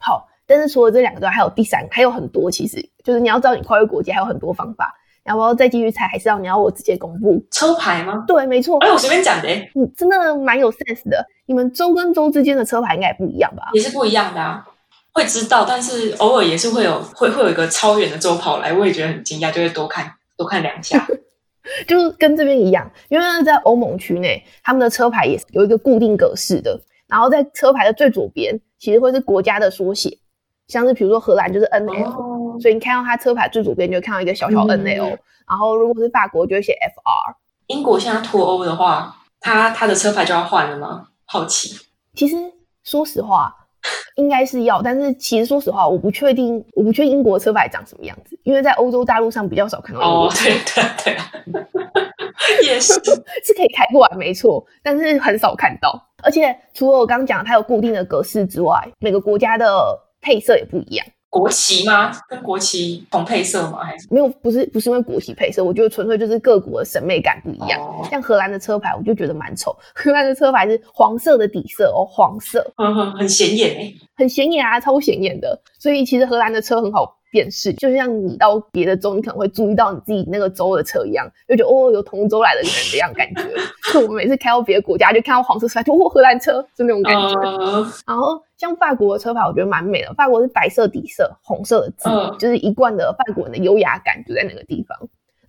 [0.00, 0.28] 好。
[0.52, 2.50] 但是除了这两个之外，还有第三，还有很多。
[2.50, 4.94] 其实就是你要知道你跨越国界还有很多方法。
[5.24, 8.24] 然后再继续猜，还是要你要我直接公布车牌吗？
[8.26, 8.76] 对，没错。
[8.80, 9.48] 哎，我随便讲的。
[9.74, 11.24] 你，真的蛮有 sense 的。
[11.46, 13.70] 你们州跟州之间的车牌应该也不一样吧？
[13.72, 14.66] 也是不一样的啊。
[15.12, 21.06] 会知道，但是偶尔也是会有会会有一个超远的州跑来，我也觉得很惊讶，就会多看多看两下。
[21.86, 26.80] 就是跟这边一样，因为在欧盟区内，他们的车牌也是有一个固定格式的。
[27.06, 30.18] 然后在车牌的最左边，其实会是国家的缩写。
[30.68, 35.06] 像是比如说荷兰就是 N L，所以你看到它车牌最左边就会看到一个小小 N L，
[35.48, 37.36] 然后如果是法国就会写 F R。
[37.66, 41.08] 英国现在脱欧的话，它它的车牌就要换了吗？
[41.26, 41.76] 好奇。
[42.14, 42.36] 其实
[42.84, 43.54] 说实话，
[44.16, 50.00] 应该是要，但是其实说实话，我不确定，我不确定英国车牌长什么样子，因为在欧洲大陆上比较少看到。
[50.00, 52.94] 哦，对对对，也是
[53.44, 56.08] 是可以开过来，没错，但是很少看到。
[56.22, 59.98] 而且除了我刚刚讲它有固定的格式之外，每个国家的。
[60.22, 62.12] 配色也不一样，国旗吗？
[62.28, 63.82] 跟国旗同配色吗？
[63.84, 64.28] 还是没有？
[64.28, 67.80] 不是，不是因为国旗配色，我觉得纯粹就是各国的审美感不一样。
[68.08, 69.76] 像荷兰的车牌，我就觉得蛮丑。
[69.94, 72.72] 荷兰的车牌是黄色的底色哦，黄色，
[73.18, 75.60] 很显眼哎，很显眼啊，超显眼的。
[75.78, 83.42] 所以其实荷兰的车很好辨识，就像你到别的州，你可能会注意到你自己那个州的车一样，就觉得哦，有同州来的人的样感觉。
[83.92, 87.40] 就我们每次开到别的国家，就看到黄色车牌，就哦，荷兰车，就那种感觉。
[87.40, 90.12] 呃，然后像法国的车牌，我觉得蛮美的。
[90.14, 94.98] 法国是白色底色，红色的字，嗯就是一贯的法国人的优雅感就在那个地方。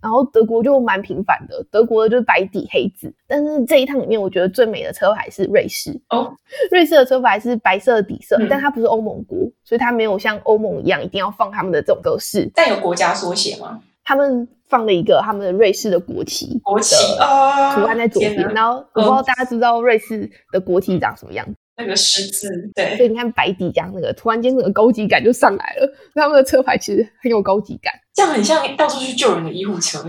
[0.04, 3.12] 然后德国就蛮平凡的，德国的就是白底黑字。
[3.26, 5.98] 但是这一趟里面，我觉得最美的车牌是瑞士。
[6.10, 6.32] 哦，
[6.70, 12.52] 瑞士的车牌是白色的底色，嗯但它不是欧盟国，所以它没有像欧盟一样一定要放他们的这种格式。
[12.54, 13.80] 但有国家缩写吗？
[14.06, 21.54] 他们放了一个他们的瑞士的国旗国旗啊，图案在左边，然后我不知道大家知不知道瑞士的国旗长什么样子。
[21.76, 22.48] 那个十字，
[22.98, 25.94] 所，以你看白底加那个，突然间那个高级感就上来了。
[26.14, 30.04] 他们的车牌其实很有高级感，这样很像到处去救人的医护车，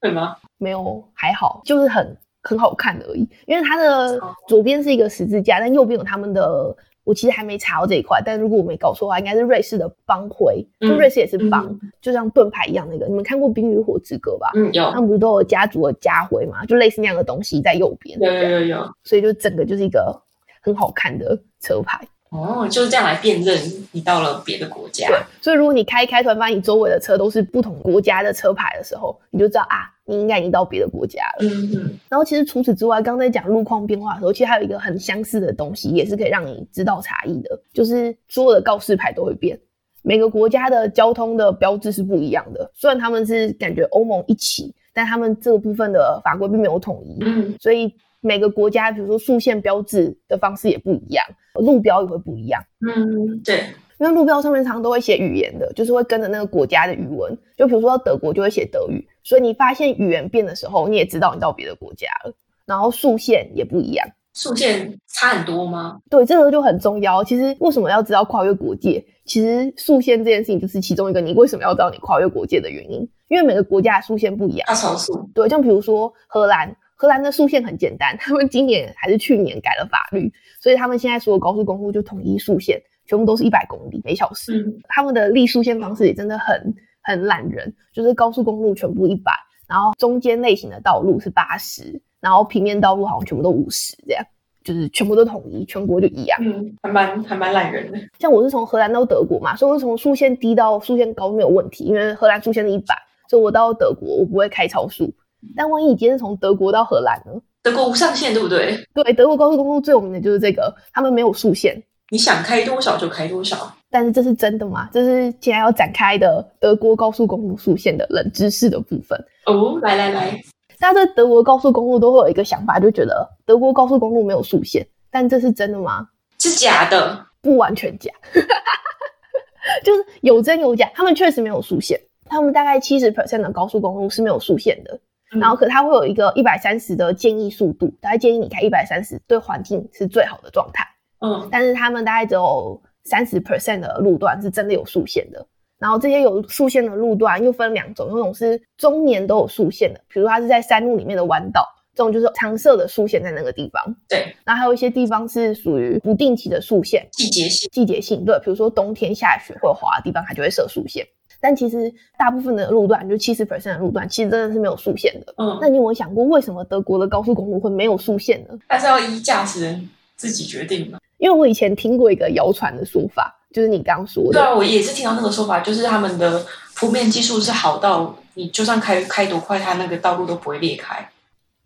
[0.00, 0.36] 对吗？
[0.58, 3.28] 没有还好，就是很很好看而已。
[3.46, 6.76] 因为它的哦左边是一个十字架，但右边有他们的。
[7.04, 13.06] 我其实还没查到这一块，但如果我没搞错的话，应该是瑞士的邦徽，就嗯瑞士也是邦，嗯就像盾牌一样那个。
[13.06, 14.50] 你们看过《冰与火之歌》吧？
[14.54, 16.66] 嗯，有他们不是都有家族的家徽嘛？
[16.66, 20.22] 就类似那样的东西在右边，有有有有，所以就整个就是一个
[20.68, 22.00] 很好看的车牌。
[22.30, 23.58] 哦，就是这样来辨认
[23.90, 25.08] 你到了别的国家。
[25.08, 31.46] 对，所以如果你开一开，突然发现你周围的车都是不同国家的车牌的时候，你就知道啊，你应该已经到别的国家了。
[31.46, 39.58] 嗯嗯，然后其实除此之外，刚才讲路况变化的时候，其实还有一个很相似的东西，也是可以让你知道差异的，就是所有的告示牌都会变。
[40.02, 47.94] 每个国家的交通的标志是不一样的，虽然他们是感觉欧盟一起，但他们这个部分的法规并没有统一，嗯所以
[48.28, 52.62] 每个国家，比如说竖线标志的方式也不一样，路标也会不一样。
[52.86, 53.56] 嗯，对，
[53.98, 57.34] 因为路标上面常常都会写语言的，就是会跟着那个国家的语文。
[57.56, 62.34] 就比如说到德国就会写德语，所以你发现语言变的时候，你也知道你到别的国家了。
[62.66, 65.98] 然后竖线也不一样，速线差很多吗？
[66.10, 67.24] 对这个就很重要。
[67.24, 69.02] 其实为什么要知道跨越国界？
[69.24, 74.66] 其实竖线这件事情就是其中一个你为什么要知道你跨越国界的原因，因为每个国家的竖线不一样。
[74.68, 84.64] 大超速，对，像比如说荷兰，荷兰的速线很简单，他们今年还是去年改了法律，所以他们现在所有高速公路就统一速线，全部都是一百公里每小时。
[84.66, 89.30] 嗯他们的立速线方式也真的很很懒人，就是高速公路全部一百，
[89.68, 94.24] 然后中间类型的道路是八十，然后平面道路好像全部都五十这样。
[94.64, 96.38] 就是全部都统一，全国就一样。
[96.42, 97.98] 嗯，还蛮还蛮懒人的。
[98.18, 102.94] 像我是从荷兰到德国嘛，所以我是从速线低到速线高没有问题，因为荷兰速线是一百，
[103.30, 105.14] 所以我到德国我不会开超速。
[105.56, 107.32] 但万一你今天是从德国到荷兰呢？
[107.62, 108.86] 德国无上限，对不对？
[108.94, 111.82] 对，德国高速公路最有名的就是这个，他们没有速限。
[112.10, 113.70] 你想开多少就开多少。
[113.90, 114.88] 但是这是真的吗？
[114.92, 119.18] 这是现在要展开的德国高速公路速线的冷知识的部分。
[119.46, 120.30] 哦，来来来，
[120.78, 126.08] 大家对德国高速公路都会有一个想法，就觉得德国高速公路没有速限，但这是真的吗？
[126.38, 127.26] 是假的。
[127.40, 128.10] 不完全假，
[129.84, 130.90] 就是有真有假。
[130.92, 134.98] 他们确实没有速限，他们大概七十 percent 的高速公路是没有速限的。
[135.34, 140.84] 嗯然后，可它会有一个一百三十的建议速度，大概建议你开一百三十，对环境是最好的状态。
[141.20, 145.46] 嗯但是他们大概只有三十 percent 的路段是真的有速限的。
[145.78, 151.64] 然后这些有速限的路段又分两种，有一种是终年都有速限的，比如它是在山路里面的弯道，
[151.94, 153.94] 这种就是常设的速限在那个地方。
[154.08, 157.68] 对，然后还有一些地方是属于不定期的速限，季节性。
[157.70, 161.06] 季节性，对，比如说冬天下雪或者滑的地方，它就会设速限。
[161.40, 165.34] 但其实大部分的路段，就七十 percent 的路段，其实真的是没有速限的。
[165.38, 168.58] 嗯，那你有没有想过，为什么德国的高速公路会没有速限呢？
[168.66, 170.98] 但是要依驾驶人自己决定嘛。
[171.18, 181.08] 因为我以前听过一个谣传的说法，就是你刚刚说的，对啊，我也是听到那个说法，就是他们的铺面技术是好到你就算开开多快，它那个道路都不会裂开。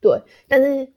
[0.00, 0.18] 对。
[0.48, 0.88] 但是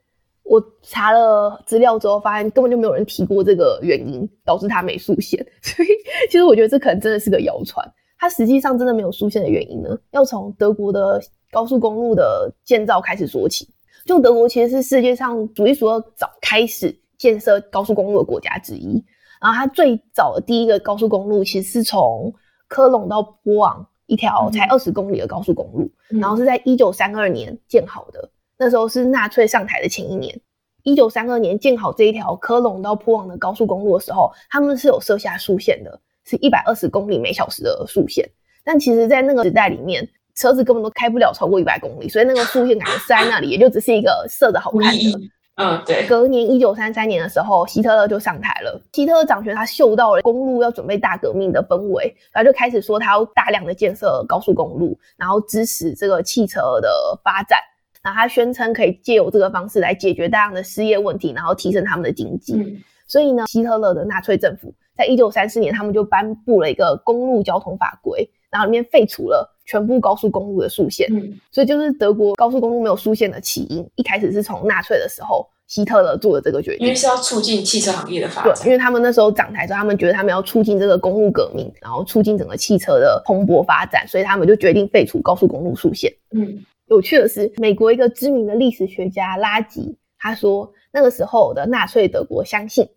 [0.43, 5.88] 我查了资料之后，发现根本就没有人提过这个原因导致它没速限，所以
[6.29, 7.85] 其实我觉得这可能真的是个谣传。
[8.17, 13.67] 它实际上真的没有出现的原因呢，要从德国的高速公路的建造开始说起。
[14.06, 19.04] 就德国其实是世界上数一数二早开始建设高速公路的国家之一。
[19.41, 22.34] 然后它最早的第一个高速公路其实是从
[22.67, 28.30] 科隆到波昂一条才嗯二十公里的高速公路，嗯然后是在一九三二年建好的。
[28.58, 30.39] 那时候是纳粹上台的前一年。
[30.84, 38.29] 一九三二年建好这一条科隆到波昂的高速公路的时候，他们是有设下速限的，是一百二十公里每小时的速限。
[38.63, 45.19] 但其实，在那个时代里面，车子根本都开不了超过一百公里，所以那个速限感觉设在那里，也就只是一个设的好看的。
[45.57, 46.05] 嗯，对。
[46.07, 48.81] 隔年一九三三年的时候，希特勒就上台了。
[48.91, 57.59] 希特勒掌权，他嗅到了公路要准备大革命的氛围，他就开始说他要大量的建设高速公路，然后支持这个汽车的发展。
[58.03, 62.53] 然后他宣称可以借由这个方式来解决大量的失业问题，然后提升他们的经济。
[62.55, 76.95] 嗯所以呢，希特勒的纳粹政府在一九三四年，他们就颁布了一个公路交通法规，然后里面废除了全部高速公路的速线，嗯所以就是德国高速公路没有速线的起因，一开始是从纳粹的时候希特勒做的这个决定因为。
[76.95, 78.71] 是要促进汽车行业的发对，展因。
[78.71, 86.12] 为他们那时候掌台之后，他们觉得他们要促进这个公路革命，然后促进整个汽车的蓬勃发展，所以他们就决定废除高速公路速线。
[86.31, 92.88] 嗯有趣的是，美国一个知名的历史学家拉吉他说，那个时候的纳粹德国相信，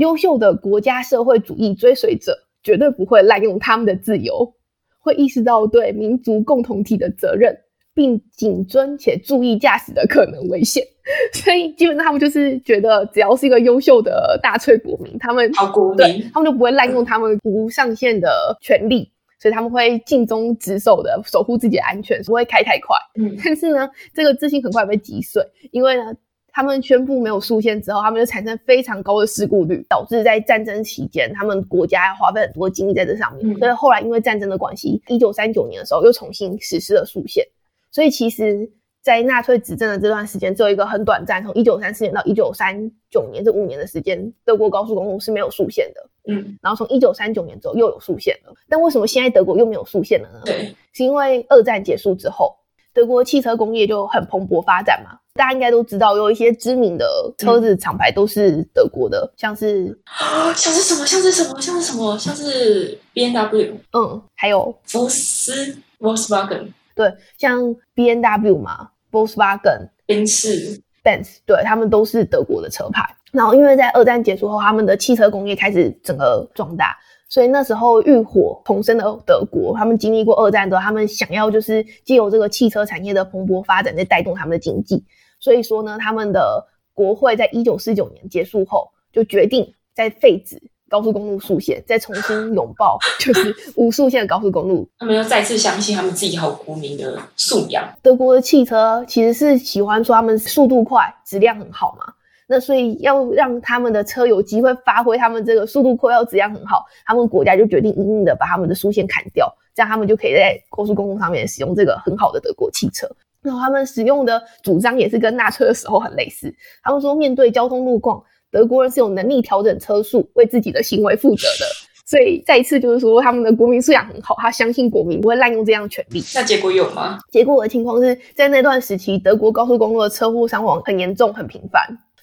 [0.00, 4.50] 优秀的国家社会主义追随者绝对不会滥用他们的自由，
[4.98, 7.54] 会意识到对民族共同体的责任，
[7.92, 10.82] 并谨遵且注意驾驶的可能危险。
[11.34, 15.50] 所以基本上他们就是觉得，只要是一个优秀的大翠国民，他们
[15.96, 22.96] 对，他们就不会滥用他们无上限的权利，所以他们会尽忠职守的守护自己的安全，不会开太快。
[23.20, 26.14] 嗯 但是呢，这个自信很快被击碎，因为呢，
[26.52, 33.48] 他们宣布没有速限之后，他们就产生非常高的事故率，导致在战争期间，他们国家要花费很多精力在这上面。
[33.48, 37.44] 嗯所以后来因为战争的关系，一九三九年的时候又重新实施了速限。
[37.90, 38.70] 所以其实，
[39.02, 46.10] 在纳粹执政的这段时间，只有一个很短暂，从一九三四年到一九三九年这五年的时间，德国高速公路是没有速限的。
[46.28, 50.40] 嗯，然后从一九三九年之后又有速限了，但为什么现在德国又没有速限了呢？
[50.44, 52.54] 对，是因为二战结束之后，
[52.92, 55.16] 德国汽车工业就很蓬勃发展嘛。
[55.34, 57.06] 大家应该都知道，有一些知名的
[57.38, 61.06] 车子厂牌都是德国的，像是啊，像是什么？
[61.06, 61.60] 像是什么？
[61.60, 62.18] 像是什么？
[62.18, 73.02] 像是 B N W、嗯，还有福斯、Volkswagen、对，像 B N W 嘛，Volkswagen、宾士，Benz，对他们都是德国的车牌。
[73.32, 76.98] 然后因为在二战结束后，他们的汽车工业开始整个壮大，
[77.30, 85.02] 所以那时候浴火重生的德国，他们经历过二战之后，他们想要就是借由这个汽车产业的蓬勃发展，再带动他们的经济。
[85.38, 94.88] 所以说呢，他们的国会在一九四九年结束后，就决定在废止高速公路速线，再重新拥抱 就是无速线的高速公路。
[94.98, 97.88] 他们又再次相信他们自己好国民的素养。
[98.02, 102.12] 德国的汽车其实是喜欢说他们速度快、质量很好嘛。
[102.52, 113.08] 那所以要让他们的车有机会发挥他们这个速度快、要质量很好，他们国家就决定硬硬的把他们的书线砍掉，这样他们就可以在高速公路上面使用这个很好的德国汽车。
[113.40, 121.66] 然后他们使用的主张也是跟纳粹的时候很类似，他们说面对交通路况，德国人是有能力调整车速，为自己的行为负责的。
[122.04, 126.20] 所以再一次就是说，他们的国民素养很好，他相信国民不会滥用这样的权利。
[126.34, 127.20] 那结果有吗？
[127.30, 131.80] 结果的情况是在那段时期，德国高速公路的车祸伤亡很严重、很频繁。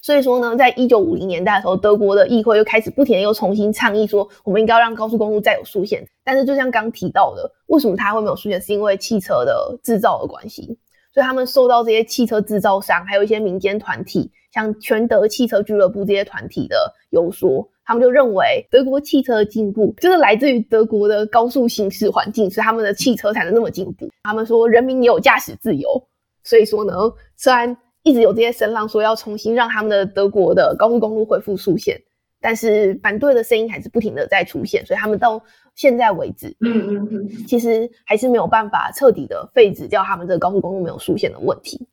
[0.07, 6.01] 所以说呢，在一九五零年代的时候，德国的议会又开始不停的又重新倡议说，我们应该要让高速公路再有速线。
[6.23, 8.61] 但是就像刚提到的，为什么它会没有速线？
[8.61, 10.79] 是因为汽车的制造的关系。
[11.13, 24.07] 所以他们受到这些汽车制造商，还有一些民间团体，像全德汽车俱乐部这些团体的游说，他们就认为德国汽车的进步就是来自于德国的高速行驶环境，所以他们的汽车才能那么进步。
[24.23, 26.01] 他们说人民也有驾驶自由，
[26.45, 26.93] 所以说呢，
[27.35, 27.75] 虽然
[28.07, 32.01] 一直有这些声浪说要重新让他们的德国的高速公路恢复速线，
[32.39, 35.43] 但是反对的声音还是不停的在出现，所以他们到
[35.75, 41.85] 现在为止，嗯嗯嗯，其实还是没有办法彻底的废止掉他们这个高速公路没有速线的问题。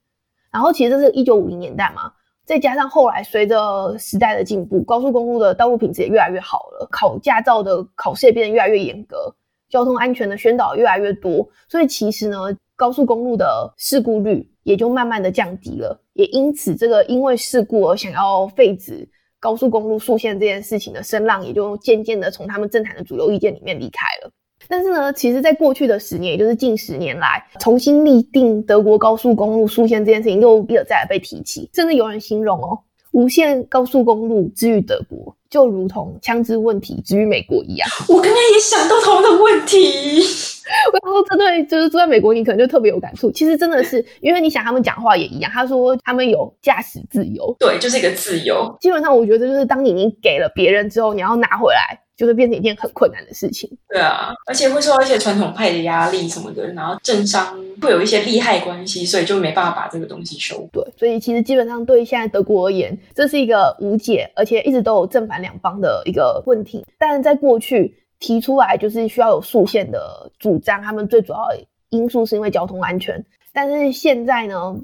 [0.52, 2.12] 然后其实这是一九五零年代嘛，
[2.44, 9.34] 再加上后来随着时代的进步，高速公路的道路品质也越来越好了，考驾照的考试也变得越来越严格，
[9.68, 16.00] 交通安全的宣导越来越多，所以其实呢，高速公路的事故率也就慢慢的降低了。
[16.12, 19.08] 也因此，这个因为事故而想要废止
[19.40, 24.30] 高速公路速线这件事情的声浪，也就渐渐的从他们政坛的主流意见里面离开了。
[24.66, 32.78] 但是呢，其实，在过去的十年，也就是近十年来，重新立定德国高速公路速线这件事情又一而再被提起，甚至有人形容哦，
[33.14, 37.88] 无限高速公路之于德国，就如同枪支问题之于美国一样。
[38.08, 40.20] 我刚刚也想到同样的问题。
[40.66, 43.30] 然后这对就是住在美国，你可能就特别有感触。
[43.30, 48.74] 其实真的是，因为你想他们讲话也一样，他说他们有驾驶自由，对，就是一个自由。
[48.80, 53.70] 基本上我觉得就是当你已经给了别人之后，你要拿回来，就会变成一件很困难的事情。
[53.88, 60.68] 对啊，而且会受到一些传统派的压力什么的，然后政商会有一些利害关系，所以就没办法把这个东西修。
[60.72, 66.84] 对，所以其实基本上对现在德国而言，这是一个无解，而且一直都有正反两方的一个问题。
[66.98, 71.58] 但在过去提出来就是需要有速线的主张，他们最主要的
[71.90, 73.22] 因素是因为交通安全。
[73.52, 74.76] 但是现在呢，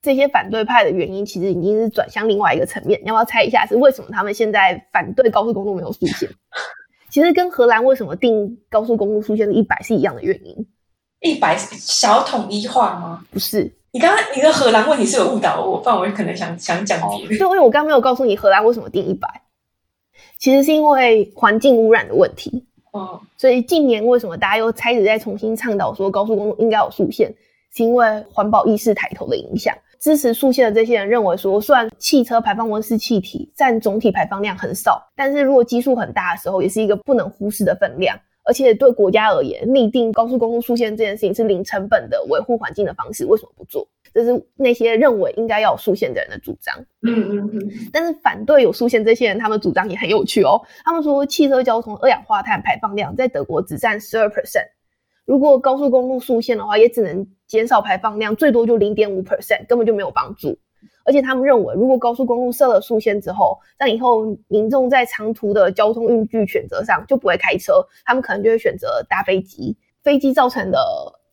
[0.00, 3.00] 这些反对派的原因其实已经是转向另外一个层面。
[3.02, 6.28] 你要不要猜一下是为什么他们现在反对高速公路没有速线？
[7.10, 10.66] 其实跟荷兰为什么定高速公路速线是一百是一样的原因，
[11.20, 13.24] 一百想要统一化吗？
[13.30, 13.72] 不是？
[13.90, 17.38] 你刚刚你的荷兰问题是有误导我，不然我可能想想讲别的。
[17.38, 19.26] 就因为我刚刚没有告诉你荷兰为什么定一百，
[20.38, 22.62] 其实是因为环境污染的问题。
[22.92, 27.34] 哦，所以近年为什么大家又开始在重新倡导说高速公路应该有速限，
[27.74, 29.74] 是因为环保意识抬头的影响。
[30.00, 38.18] 支持速限的这些人认为说，虽然汽车排放温室气体占总体排放量很少，但是如果基数很大的时候，也是一个不能忽视的分量。
[38.44, 43.86] 而且对国家而言，拟定高速公路速限这件事情是零成本的维护环境的方式，为什么不做？
[44.14, 46.74] 这是那些认为应该要有速限的人的主张。
[47.02, 50.58] 嗯嗯嗯，但是反对有速限这些人，他们主张也很有趣哦。
[50.82, 54.64] 他们说，汽车交通二氧化碳排放量在德国只占十二 percent，
[55.28, 60.58] 如果高速公路速限的话，也只能减少排放量最多就零点五 percent，根本就没有帮助。
[61.04, 69.76] 而且他们认为，如果高速公路设了速限之后，那以后民众在长途的交通运具选择上就不会开车，他们可能就会选择搭飞机。
[70.02, 70.78] 飞机造成的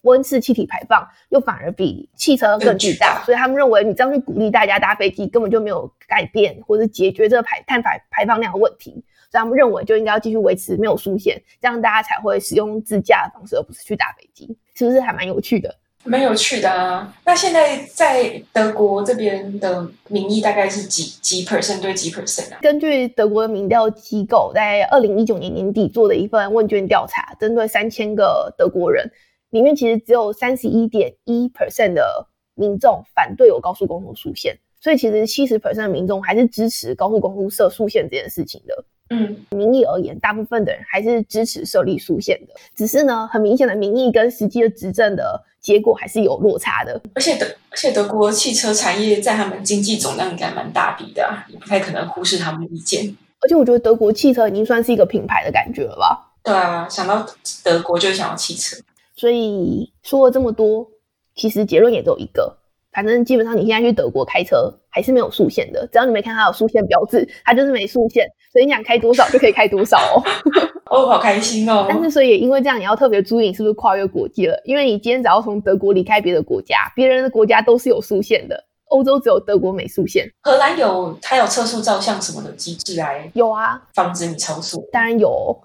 [0.01, 9.05] 温室气体排放又反而比汽车更巨大，所以他们认为你这样去鼓励大家搭飞机，根本就没有改变或者解决这个排碳排排放量的问题。
[9.31, 15.75] 所以他们认为就应该要继续维持没有速限，这样大家才会使用自驾的方式，而不是去打飞机，是不是还蛮有趣的？
[16.07, 17.11] 蛮有趣的啊。
[17.25, 22.59] 那现在在德国这边的民意大概是几几 percent 对几 percent 啊？
[22.61, 29.11] 根据德国的民调机构在二零一九年年底做的一份问卷调查，针对三千个德国人，
[29.49, 38.85] 里面其实只有三十一点一 percent 的民众反对有高速公路速限，所以其实七十 percent 的民众还是支持高速公路设速线这件事情的。
[39.09, 46.99] 嗯，民意而言，大部分的人还是支持设立速限的，只是呢，很明显的民意跟实际的执政的结果还是有落差的。
[47.13, 53.15] 而且德而且德国汽车产业在他们经济总量应该蛮大笔的、啊，也不太可能忽视他们的意见。
[53.41, 56.33] 而且我觉得德国汽车已经算是一个品牌的感觉了吧。
[56.43, 57.25] 对啊，想到
[57.63, 58.75] 德国就想到汽车。
[59.15, 60.87] 所以说了这么多，
[61.35, 62.57] 其实结论也只有一个，
[62.91, 70.23] 反正基本上你现在去德国开车还是没有速限的，只要你没看它有速限标志，它就是没速限，所以你想开多少就可以开多少哦。
[70.89, 71.87] 哦，好开心哦！
[71.89, 80.25] 但是所以也因为这样，你要特别注意你是不是跨越国际了，因为你今天只要从德国离开别的国家，别人的国家都是有速限的，欧洲只有德国没速限。
[80.43, 84.87] 荷兰有它有测速照相什么的机制啊有啊，防止你超速。
[84.93, 85.59] 当然有哦。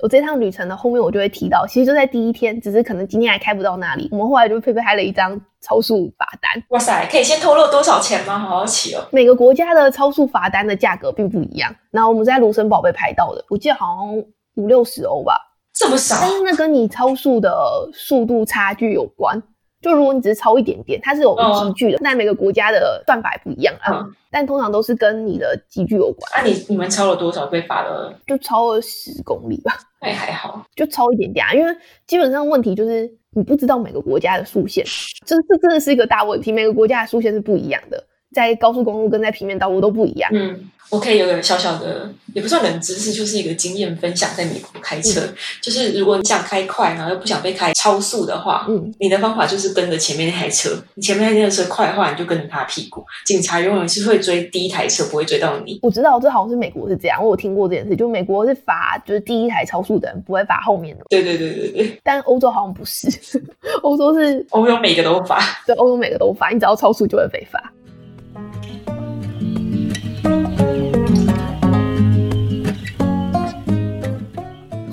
[0.00, 6.62] 我这趟旅程的后面我就会提到，其实就在第一天，只是可能今天还开不到那里，我们后来就配备开了一张超速罚单。
[6.68, 8.38] 哇塞，可以先透露多少钱吗？
[8.38, 9.04] 好好奇哦。
[9.10, 11.74] 每个国家的超速罚单的价格并不一样。
[11.90, 14.24] 然后我们在卢森堡被拍到的，我记得好像
[14.54, 15.36] 五六十欧吧，
[15.74, 16.16] 这么少？
[16.20, 17.52] 但是那跟你超速的
[17.92, 19.42] 速度差距有关。
[19.82, 24.00] 就如果你只是超一点点，它是有积距的，但每个国家的算法也不一样啊。
[24.00, 28.18] 嗯但通常都是跟你的积距有关，那、你你们超了多少被罚了？
[28.26, 30.64] 就超了十公里吧，那也还好。
[30.74, 31.52] 就超一点点啊。
[31.52, 31.76] 因为
[32.06, 34.82] 基本上问题就是你不知道每个国家的速限，
[35.26, 36.50] 这这真的是一个大问题。
[36.50, 38.02] 每个国家的速限是不一样的，
[38.32, 40.30] 在高速公路跟在平面道路都不一样。
[40.32, 44.30] 嗯，我可以有个小小的，也不算冷知识，就是一个经验分享。
[44.34, 45.20] 在美国开车，
[45.60, 50.70] 就是如果你想开快，然后又不想被开超速的话，嗯，你的方法就是跟着前面那台车。
[50.94, 53.04] 你前面那台车快的话，你就跟着他屁股。
[53.26, 55.78] 警察永远是会追第一台车，不会追到你。
[55.82, 63.08] 我知道这好像是美国是这样，我有听过这件事，就美国是罚就是第一台超速的人，不会罚后面的，对对对对对，但欧洲好像不是，
[63.82, 65.40] 欧洲是欧洲每个都罚。
[65.66, 67.72] 对欧洲每个都罚，你只要超速就会被罚。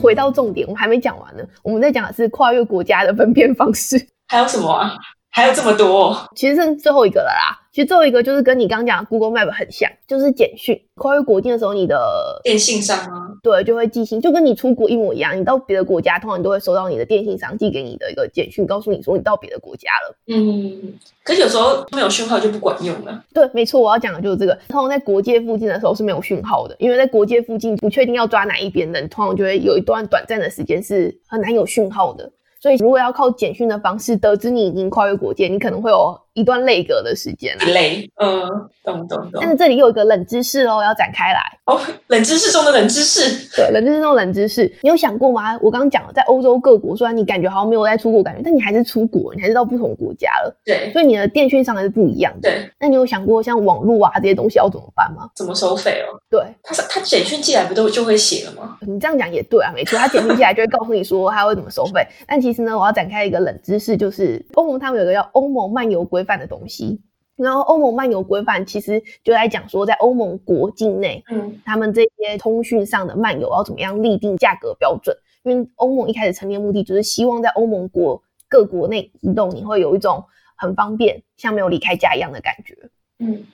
[0.02, 1.44] 回到重点，我们还没讲完呢。
[1.62, 3.98] 我们在讲的是跨越国家的分辨方式，
[4.28, 4.94] 还有什么啊？
[5.32, 6.30] 还有这么多、哦？
[6.36, 7.58] 其实剩最后一个了啦。
[7.72, 10.78] 其实最后一个就是跟你刚刚讲的 Google Map 很像，就是简讯。
[10.96, 13.28] 跨越国境的时候，你的电信商吗？
[13.44, 15.40] 对就会寄信，就跟你出国一模一样。
[15.40, 20.18] 你到别的国家，通常都会收到你的电信商寄给你的一个简讯，告诉你说你到别的国家了。
[20.28, 23.24] 嗯，可是有时候没有讯号就不管用了。
[23.32, 24.58] 对，没错，我要讲的就是这个。
[24.68, 32.30] 通常在国界附近的时候是没有讯号的，因为在国界附近不确定要抓哪一边的，通常就会有一段短暂的时间是很难有讯号的。
[32.62, 37.66] 所以如果要靠简讯的方式得知你已经跨越国界，你可能会有一段累格的时间、啊。
[37.66, 38.48] 累，嗯，
[38.84, 39.50] 懂懂懂但。
[39.50, 41.40] 是这里又有一个冷知识哦，要展开来。
[41.66, 43.50] 哦，冷知识中的冷知识。
[43.56, 45.58] 对，冷知识中的冷知识，你有想过吗？
[45.62, 52.50] 我刚刚讲了，在欧洲各国，虽然你感觉好像没有在出国感觉，但你还是出国，你还是到不同国家了，对所以你的电讯上还是不一样的。
[52.50, 55.30] 对，那你有想过像网络啊这些东西要怎么办吗？
[55.36, 56.18] 怎么收费哦？
[56.30, 58.78] 对他是他简讯寄来不都就会写了吗？
[58.82, 62.06] 你这样讲也对啊，没错，他简讯寄来就会告诉你说他会怎么收费。
[62.28, 67.02] 但其实呢，我要展开一个冷知识，就是欧盟他们有个叫欧盟漫游规范的东西。
[67.36, 75.16] 然后欧盟漫游规范其实就在讲说，在欧盟国境内，嗯他们这些通讯上的漫游要怎么样立定价格标准？
[75.44, 80.24] 因为欧盟一开始成立的目的就是希望在欧盟国各国内移动，你会有一种
[80.58, 82.76] 很方便，像没有离开家一样的感觉。
[83.20, 83.46] 嗯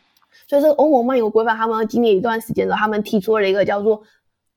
[0.48, 4.02] 所以这个欧盟漫游规范，他们经历一段时间了，他们提出了一个叫做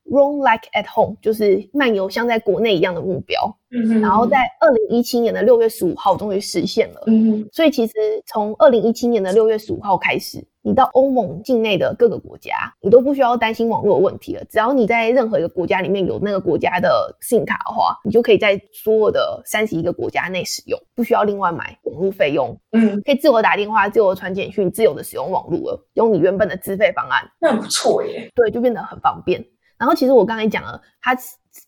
[0.09, 3.55] Roam like at home，就是漫游像在国内一样的目标。
[3.71, 7.03] 嗯然后在二零一七年的六月十五号终于实现了。
[7.05, 7.93] 嗯所以其实
[8.25, 14.43] 从二零一七年的六月十五号开始，你到欧盟境内的各个国家，你都不需要担心网络的问题了。
[14.49, 27.21] 只要你在任何一个国家里面有那个国家的 SIM 卡的话，你就可以在所有的三十一个国家内使用，不需要另外买网络费用，嗯，可以自由打电话、自由传简讯、自由的使用网络了，用你原本的资费方案。
[27.39, 28.27] 那很不错耶。
[28.33, 29.45] 对，就变得很方便。
[29.79, 31.17] 然后其实我刚才讲了，它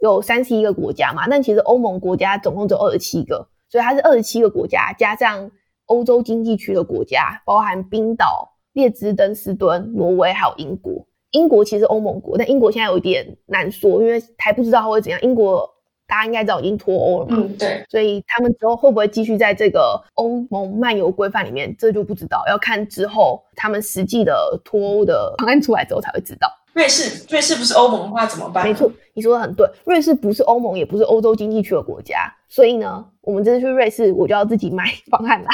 [0.02, 5.50] 有三十一个国家嘛，但其实欧盟国家总共只有二十七个，所以它是二十七个国家加上
[5.86, 11.08] 欧洲经济区的国家，包含冰岛、列支敦斯敦、挪威还有英国。
[11.32, 15.18] 英国其实欧盟国，但英国现在有一点难说，因为还不知道它会怎样。
[15.22, 15.66] 英国
[16.06, 26.50] 大家应该知道已经脱欧了嘛，嗯，对，所以他们之后会不会继续在这个欧盟漫游规范里面，这就不知道，要看之后他们实际的脱欧的方案出来之后才会知道。
[26.74, 28.66] 瑞士，瑞士不是欧盟的话怎么办？
[28.66, 29.70] 没错，你说的很对。
[29.86, 35.50] 瑞士不是欧盟，也不是欧洲经济区的国家，所以呢，我们这次去瑞士，我就要自己买方案啦。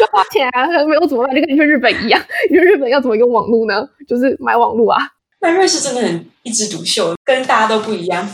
[0.00, 1.34] 要 花钱啊，没有怎么办？
[1.34, 3.86] 就跟你去日本一样，你去日本要怎么用网络呢？
[4.08, 5.00] 就是买网络啊。
[5.40, 8.26] 那瑞士真的很一枝独秀，跟大家都不一样。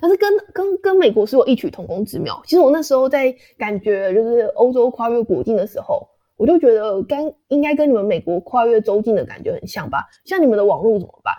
[0.00, 2.38] 但是跟跟跟美国是有异曲同工之妙。
[2.44, 6.06] 其实我那时候在感觉就是欧洲跨越国境的时候，
[6.36, 10.06] 我就觉得跟应该跟你们美国跨越州境的感觉很像吧？
[10.24, 11.34] 像你们的网络怎么办？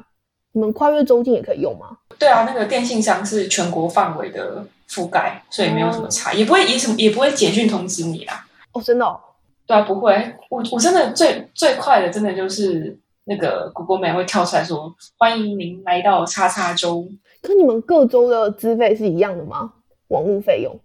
[0.53, 1.97] 你们跨越州境也可以用吗？
[2.17, 8.45] 对啊，那个电信商是全国范围的覆盖，所以没有什么差，也不会也什么也不会简讯通知你啦。
[8.71, 9.19] 哦，真的、哦，
[9.67, 10.35] 对啊，不会。
[10.49, 17.07] 我我真的最最快的，真的就是那个 Google Map 会跳出来说欢迎您来到叉叉州，
[17.43, 19.73] 可你们各州的资费是一样的吗？
[20.07, 20.75] 网络费用？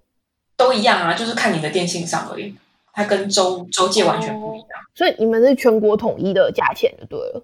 [0.54, 2.54] 都一样啊，就是看你的电信商而已。
[2.92, 4.68] 它跟州州界完全不一样。
[4.94, 7.42] 所以你们是全国统一的价钱就对了，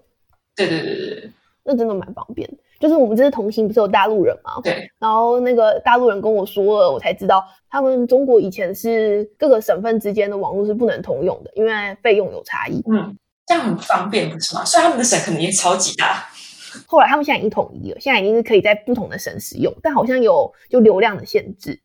[0.55, 1.31] 对对对对对
[1.63, 2.49] 那真的蛮方便。
[2.79, 4.53] 就是我们这次同行不是有大陆人吗？
[4.63, 12.81] 对，然后那个大陆人跟我说了，我才知道他们中国以前是各个省份之间的网络是不能通用的，因为费用有差异。
[12.89, 14.63] 嗯，这样很方便，不是吗？
[14.63, 16.25] 虽然他们的省可能也超级大。
[16.85, 21.77] 后来他们现在已经统一了，现在已经是可以在不同的省使用，但好像有就流量的限制，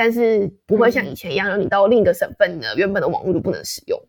[0.00, 4.00] 但是不会像以前一样，让你到另一个省份呢，原本的网络就不能使用。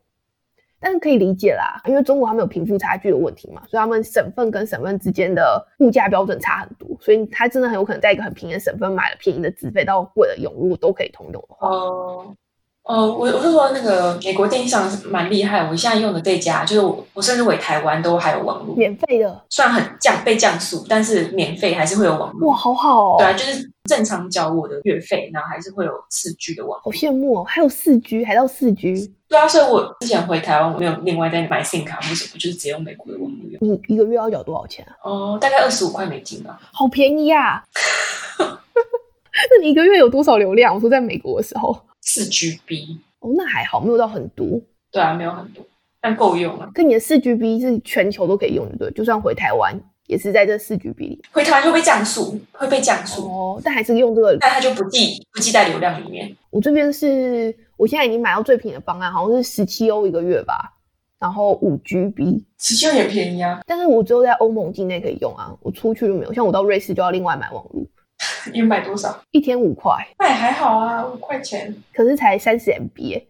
[0.80, 11.68] 但是可以理解啦，因为中国他们有贫富差距的问题嘛，所以他们省份跟省份之间的物价标准差很多，所以他真的很有可能在一个很便宜的省份买了便宜的资费到贵的用，如果都可以通用的话。
[11.68, 12.34] 哦，
[12.92, 22.50] 哦，我我是说那个美国电信商是蛮厉害，我现在用的这家就是我我甚至回台湾都还有网络，免费的，虽然很降被降速，但是免费还是会有网络。
[22.50, 26.94] 哇，好好哦，对啊，就是正常缴我的月费，然后还是会有四 G 的网好络。
[26.94, 33.58] 羡慕哦，还有四 G，还到四 G，对啊，所以我之前回台湾，我没有另外再买 SIM 卡或什么，就是直接用美国的网络用。
[33.62, 34.94] 你一个月要缴多少钱啊？
[35.10, 36.60] 哦，大概二十五块美金吧。
[36.74, 37.64] 好便宜啊！
[39.50, 40.74] 那你一个月有多少流量？
[40.74, 44.60] 我说在美国的时候，四 GB，哦，那还好，没有到很多。
[44.92, 45.66] 对啊，没有很多，
[46.02, 46.70] 但够用了。
[46.74, 49.74] 可你的四 GB 是全球都可以用的，对，就算回台湾
[50.08, 51.22] 也是在这四 GB 里。
[51.32, 54.36] 回台湾就会降速，会被降速，哦，但还是用这个。
[54.38, 56.36] 但它就不记不记在流量里面。
[56.50, 60.74] 我这边是我现在已经买到最便宜的方案，好像是十七欧一个月吧，
[61.18, 66.34] 然后五 GB，其实也便宜啊，但是我只有在欧盟境内可以用啊，我出去就没有。
[66.34, 67.86] 像我到瑞士就要另外买网络，
[68.54, 69.22] 你买多少？
[69.32, 71.76] 一天五块，那也还好啊，五块钱。
[71.94, 73.26] 可是才三十 MB 耶。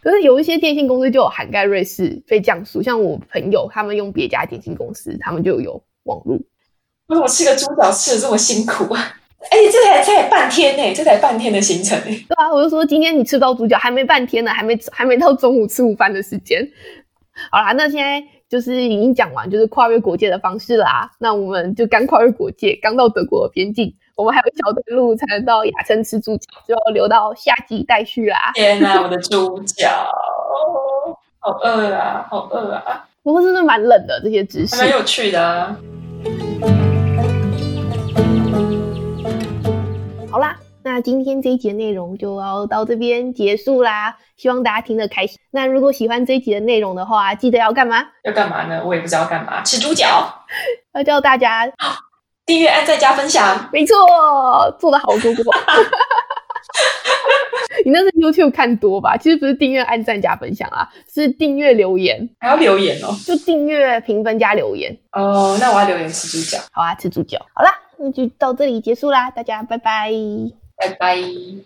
[0.00, 6.40] 可是有一些电信公司就有涵盖瑞士被降速，像我朋友他们用别家电信公司，他们就有网路。
[7.08, 9.14] 为什么吃个猪脚吃的这么辛苦啊？
[9.40, 16.68] 而且这才这才半天呢、这才半天的行程呢、 对啊，我就说今天你吃不到猪脚，还没半天呢，还没还没到中午吃午饭的时间。
[17.50, 21.10] 好啦，那现在就是已经讲完，就是跨越国界的方式啦。
[21.18, 28.52] 那我们就刚跨越国界，刚到德国的边境，我们还有一小段路才能到雅琛吃猪脚，就要留到下集待续啦。
[28.54, 29.90] 天哪、我的猪脚，
[31.40, 34.84] 好饿啊，好饿啊，不过真的蛮冷的这些知识还。
[34.84, 35.76] 蛮有趣的啊。
[40.30, 40.56] 好啦，
[40.90, 45.38] 那今天这一集的内容就要到这边结束啦，希望大家听得开心。
[45.50, 48.02] 那如果喜欢这一集的内容的话，记得要干嘛？
[48.24, 48.82] 要干嘛呢？
[48.82, 50.06] 我也不知道干嘛，吃猪脚，
[50.96, 51.70] 要叫大家，
[52.46, 53.68] 订阅、按赞、加分享。
[53.70, 53.94] 没错，
[54.80, 55.44] 做的好多多。
[57.84, 59.14] 你那是 YouTube 看多吧？
[59.18, 63.14] 其实不是订阅、按赞、加分享啊，是订阅、留言，还要留言哦。
[63.26, 64.96] 就订阅、评分加留言。
[65.12, 67.38] 哦，那我要留言吃猪脚，好啊，吃猪脚。
[67.52, 70.10] 好啦，那就到这里结束啦，大家拜拜。
[70.78, 71.64] 拜拜。